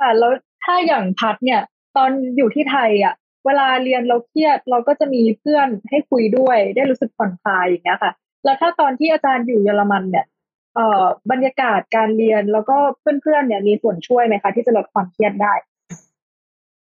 [0.00, 0.32] ค่ะแล้ว
[0.64, 1.60] ถ้าอย่างพัดเนี่ย
[1.96, 3.14] ตอนอยู่ที่ไทยอะ
[3.46, 8.12] เวลาเรียนเราเครียดเราก็จะมีเพื่อนให้คุยด้วย ได้รู้สึกผ่อนคลายอย่างเงี้ยค่ะ
[8.48, 10.26] แล้วถ้าตอนที่อาจารย์อยู่เยอรมันเนี่ย
[10.74, 15.54] เอ่อบรรยากาศการเรียนแล้วก็เพื่อนๆเนี่ยมีส่วนช่วยไหมคะ ที่จะลดความเครียดได้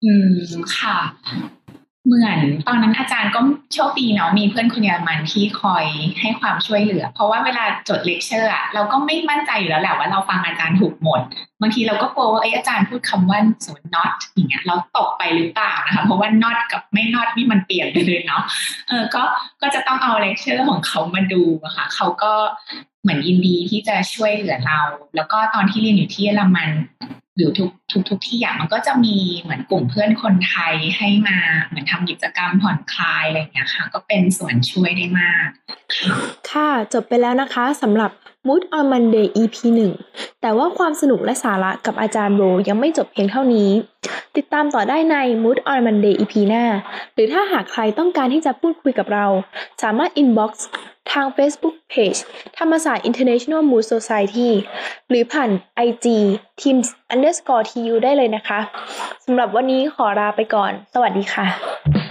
[0.03, 0.35] อืม
[0.77, 0.99] ค่ะ
[2.05, 3.39] เหมือนตอนนั้นอาจารย์ก็
[3.73, 5.85] โชคดีเนาะมีเพื่อนคนเยอรมันที่คอย
[6.21, 11.21] ให้ความช่วยเหลือ เพราะว่าเวลาจดเลคเชอร์อะเราก็ไม่มั่นใจอยู่แล้วแหละว่าเราฟังอาจารย์ถูกหมด
[11.61, 18.43] บางทีเราก็กลัวว่าไอ้อาจารย์พูดคำว่าสมมติ not อย่างเงี้ยเราตกไปหรือเปล่านะคะเพราะว่า not กับไม่ not นี่มันเปลี่ยนไปเลยเนาะ
[18.87, 19.23] เออก็
[19.61, 22.33] ก็จะต้องเอาเลคเชอร์ของเขามาดูอะค่ะเขาก็
[23.01, 24.81] เหมือนยินดีที่จะช่วยเหลือเรา
[25.15, 26.69] แล้วก็ตอนที่เรียนอยู่ที่เยอรมัน
[27.35, 35.47] หรือทุกทุกทุกที่อย่างมันก็จะมีเหมือนกลุ่มเพื่อนคนไทยให้มาเหมือนทำกิจกรรมผ่อนคลายอะไรอย่างเงี้ยค่ะ ก็เป็นส่วนช่วยได้มาก
[36.49, 38.11] ค่ะ จบไปแล้วนะคะสำหรับ
[38.47, 39.55] Mood on Monday EP
[39.99, 43.69] 1 แต่ว่าความสนุกและสาระกับอาจารย์โรยังไม่จบเพียงเท่านี้
[44.35, 46.63] ติดตามต่อได้ใน Mood on Monday EP หน้า
[47.13, 49.25] หรือถ้าหากใครต้องการที่จะพูดคุยกับเรา
[49.83, 50.51] สามารถ inbox
[51.11, 52.19] ทาง Facebook Page
[52.57, 54.49] ธรรมศาสตร์ International Mood Society
[55.09, 55.49] หรือผ่าน
[55.87, 56.05] IG
[56.61, 58.59] teams underscore tu ได้เลยนะคะ
[59.25, 62.04] สำหรับวันนี้ขอลาไปก่อน สวัสดีค่ะ